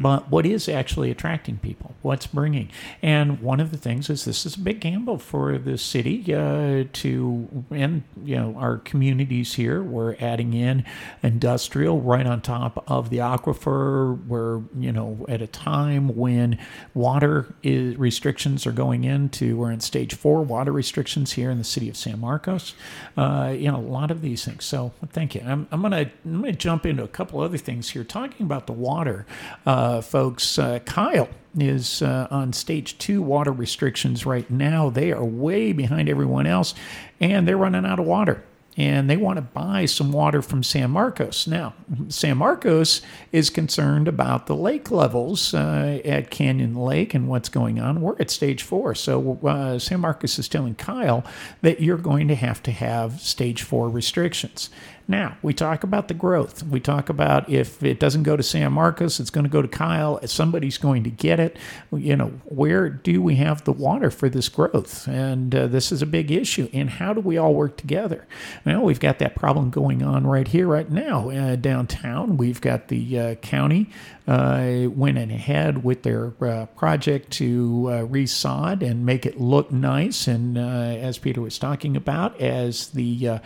[0.02, 1.94] But what is actually attracting people?
[2.02, 2.72] What's bringing?
[3.04, 6.86] And one of the things is this is a big gamble for the city uh,
[6.94, 9.84] to, and, you know, our communities here.
[9.84, 10.84] We're adding in
[11.22, 14.26] industrial right on top of the aquifer.
[14.26, 16.58] We're, you know, at a time when
[16.96, 21.66] water is, restrictions are going into, we're in stage four water restrictions here in the
[21.66, 22.76] city of San Marcos.
[23.18, 24.64] Uh, you know, a lot of these things.
[24.64, 25.42] So thank you.
[25.46, 28.06] I'm, I'm gonna I'm gonna jump into a couple other things here.
[28.06, 29.26] Talking about the water,
[29.66, 30.58] uh, folks.
[30.58, 31.28] Uh, Kyle
[31.60, 34.90] is uh, on stage two water restrictions right now.
[34.90, 36.74] They are way behind everyone else,
[37.20, 38.42] and they're running out of water
[38.78, 41.46] and they want to buy some water from San Marcos.
[41.46, 41.74] Now,
[42.08, 43.02] San Marcos
[43.32, 48.02] is concerned about the lake levels uh, at Canyon Lake and what's going on.
[48.02, 48.96] We're at stage four.
[48.96, 51.26] So, uh, San Marcos is telling Kyle
[51.62, 54.70] that you're going to have to have stage four restrictions.
[55.08, 56.64] Now, we talk about the growth.
[56.64, 59.68] We talk about if it doesn't go to San Marcos, it's going to go to
[59.68, 60.20] Kyle.
[60.28, 61.58] Somebody's going to get it.
[61.92, 65.08] You know, where do we have the water for this growth?
[65.08, 66.70] And uh, this is a big issue.
[66.74, 68.28] And how do we all work together?
[68.66, 72.38] Well, we've got that problem going on right here, right now, uh, downtown.
[72.38, 73.90] We've got the uh, county
[74.28, 80.28] uh, went ahead with their uh, project to uh, resod and make it look nice.
[80.28, 83.40] And as Peter was talking about, as the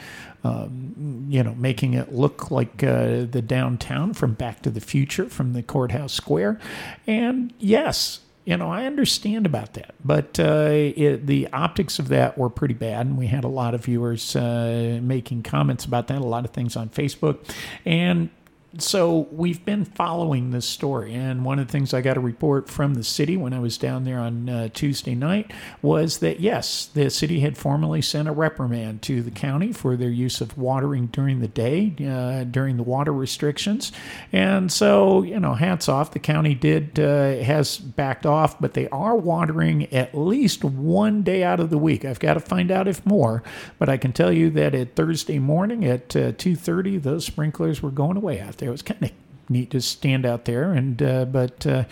[0.46, 5.28] um, you know, making it look like uh, the downtown from Back to the Future
[5.28, 6.60] from the courthouse square.
[7.08, 12.38] And yes, you know, I understand about that, but uh, it, the optics of that
[12.38, 16.20] were pretty bad, and we had a lot of viewers uh, making comments about that,
[16.20, 17.40] a lot of things on Facebook,
[17.86, 18.30] and
[18.78, 22.70] so we've been following this story, and one of the things I got a report
[22.70, 25.52] from the city when I was down there on uh, Tuesday night
[25.82, 30.10] was that yes, the city had formally sent a reprimand to the county for their
[30.10, 33.92] use of watering during the day uh, during the water restrictions,
[34.32, 36.12] and so you know, hats off.
[36.12, 41.44] The county did uh, has backed off, but they are watering at least one day
[41.44, 42.06] out of the week.
[42.06, 43.44] I've got to find out if more,
[43.80, 47.82] but I can tell you that at Thursday morning at uh, two thirty, those sprinklers
[47.82, 48.65] were going away out there.
[48.66, 49.12] It was kind of
[49.50, 51.84] neat to stand out there, and uh, but uh,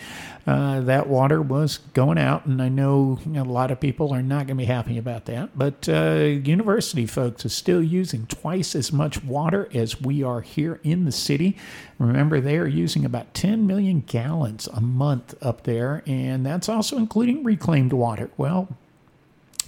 [0.46, 4.22] uh, that water was going out, and I know know, a lot of people are
[4.22, 5.56] not going to be happy about that.
[5.56, 10.80] But uh, university folks are still using twice as much water as we are here
[10.82, 11.56] in the city.
[11.98, 16.96] Remember, they are using about 10 million gallons a month up there, and that's also
[16.96, 18.30] including reclaimed water.
[18.36, 18.68] Well.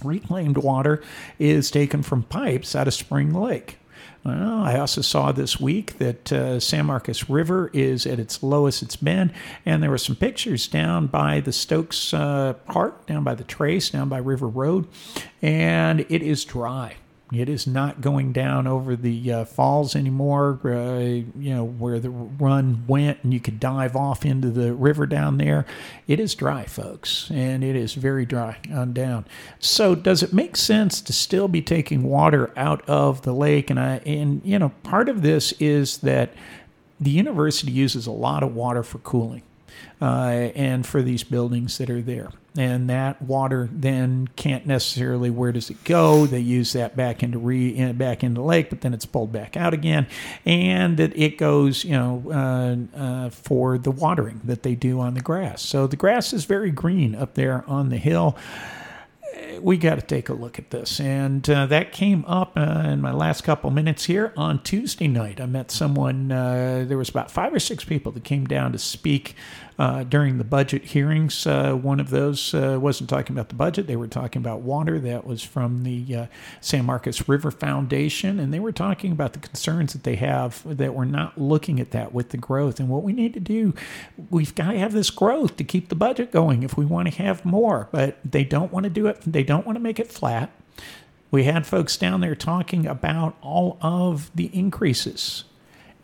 [0.03, 1.01] Reclaimed water
[1.39, 3.79] is taken from pipes out of Spring Lake.
[4.27, 8.83] Well, I also saw this week that uh, San Marcos River is at its lowest
[8.83, 9.31] it's been,
[9.65, 13.89] and there were some pictures down by the Stokes uh, Park, down by the Trace,
[13.89, 14.85] down by River Road,
[15.41, 16.97] and it is dry.
[17.33, 22.09] It is not going down over the uh, falls anymore, uh, you know, where the
[22.09, 25.65] run went and you could dive off into the river down there.
[26.07, 29.25] It is dry, folks, and it is very dry on down.
[29.59, 33.69] So, does it make sense to still be taking water out of the lake?
[33.69, 36.31] And, I, and you know, part of this is that
[36.97, 39.43] the university uses a lot of water for cooling
[40.01, 42.29] uh, and for these buildings that are there.
[42.57, 46.25] And that water then can't necessarily where does it go?
[46.25, 49.55] They use that back into re back into the lake, but then it's pulled back
[49.55, 50.07] out again,
[50.45, 55.13] and that it goes you know uh, uh, for the watering that they do on
[55.13, 55.61] the grass.
[55.61, 58.37] So the grass is very green up there on the hill
[59.61, 60.99] we got to take a look at this.
[60.99, 65.39] And uh, that came up uh, in my last couple minutes here on Tuesday night.
[65.41, 68.79] I met someone, uh, there was about five or six people that came down to
[68.79, 69.35] speak
[69.79, 71.45] uh, during the budget hearings.
[71.45, 74.99] Uh, one of those uh, wasn't talking about the budget, they were talking about water.
[74.99, 76.27] That was from the
[76.61, 78.39] San Marcos River Foundation.
[78.39, 81.91] And they were talking about the concerns that they have that we're not looking at
[81.91, 82.79] that with the growth.
[82.79, 83.73] And what we need to do,
[84.29, 87.21] we've got to have this growth to keep the budget going if we want to
[87.21, 87.87] have more.
[87.91, 90.51] But they don't want to do it, they don't want to make it flat.
[91.29, 95.43] We had folks down there talking about all of the increases.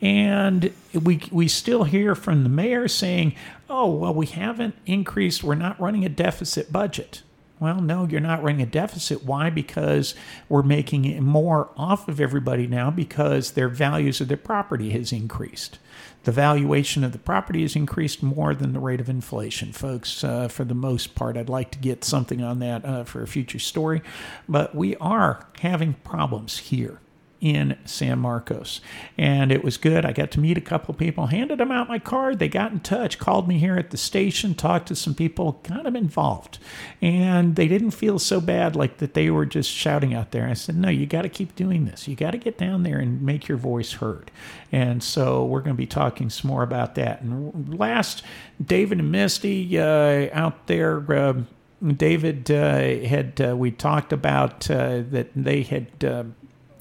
[0.03, 3.35] And we, we still hear from the mayor saying,
[3.69, 7.23] oh, well, we haven't increased, we're not running a deficit budget.
[7.57, 9.23] Well, no, you're not running a deficit.
[9.23, 9.49] Why?
[9.49, 10.13] Because
[10.49, 15.79] we're making more off of everybody now because their values of their property has increased.
[16.25, 20.21] The valuation of the property has increased more than the rate of inflation, folks.
[20.21, 23.27] Uh, for the most part, I'd like to get something on that uh, for a
[23.27, 24.01] future story,
[24.49, 26.99] but we are having problems here
[27.43, 28.79] in San Marcos.
[29.17, 30.05] And it was good.
[30.05, 32.39] I got to meet a couple people, handed them out my card.
[32.39, 35.85] They got in touch, called me here at the station, talked to some people kind
[35.85, 36.57] of involved.
[37.01, 40.47] And they didn't feel so bad like that they were just shouting out there.
[40.47, 42.07] I said, no, you got to keep doing this.
[42.07, 44.31] You got to get down there and make your voice heard.
[44.71, 47.21] And so we're going to be talking some more about that.
[47.21, 48.23] And last,
[48.65, 51.11] David and Misty uh, out there.
[51.11, 51.41] Uh,
[51.85, 55.89] David uh, had uh, we talked about uh, that they had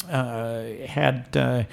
[0.08, 1.64] uh, had uh,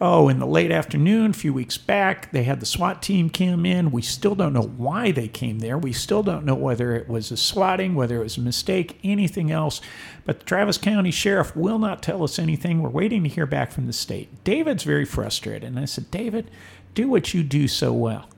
[0.00, 3.64] oh in the late afternoon a few weeks back they had the SWAT team come
[3.64, 3.90] in.
[3.90, 5.78] We still don't know why they came there.
[5.78, 9.50] We still don't know whether it was a swatting, whether it was a mistake, anything
[9.50, 9.80] else.
[10.24, 12.80] But the Travis County Sheriff will not tell us anything.
[12.80, 14.44] We're waiting to hear back from the state.
[14.44, 16.50] David's very frustrated, and I said, David,
[16.94, 18.28] do what you do so well.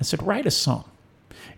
[0.00, 0.84] I said, write a song.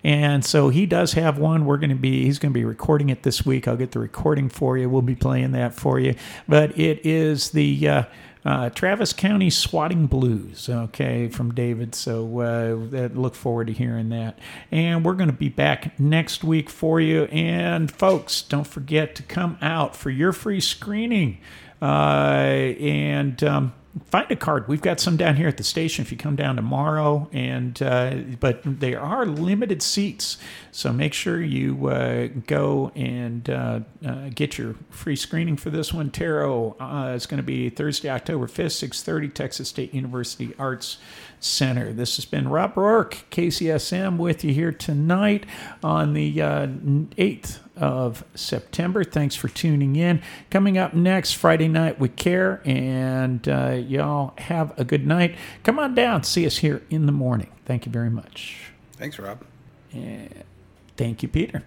[0.05, 1.65] And so he does have one.
[1.65, 3.67] We're going to be, he's going to be recording it this week.
[3.67, 4.89] I'll get the recording for you.
[4.89, 6.15] We'll be playing that for you.
[6.47, 8.03] But it is the, uh,
[8.45, 11.95] uh, Travis County Swatting Blues, okay, from David.
[11.95, 14.39] So uh, look forward to hearing that.
[14.71, 17.25] And we're going to be back next week for you.
[17.25, 21.39] And folks, don't forget to come out for your free screening.
[21.83, 23.75] Uh, and um,
[24.07, 24.69] find a card.
[24.69, 28.17] We've got some down here at the station if you come down tomorrow, and uh,
[28.41, 30.39] but there are limited seats,
[30.73, 35.93] so make sure you uh, go and uh, uh, get your free screening for this
[35.93, 36.11] one.
[36.11, 40.99] Tarot uh, is going to be Thursday, October fifth, six thirty, Texas State University Arts
[41.41, 41.93] Center.
[41.93, 45.47] This has been Rob Roark, KZSM, with you here tonight
[45.83, 49.05] on the uh, 8th of September.
[49.05, 50.23] Thanks for tuning in.
[50.51, 55.37] Coming up next, Friday Night with Care, and uh, y'all have a good night.
[55.63, 57.51] Come on down, see us here in the morning.
[57.65, 58.73] Thank you very much.
[58.95, 59.45] Thanks, Rob.
[59.93, 60.45] And
[60.99, 61.63] Thank you, Peter.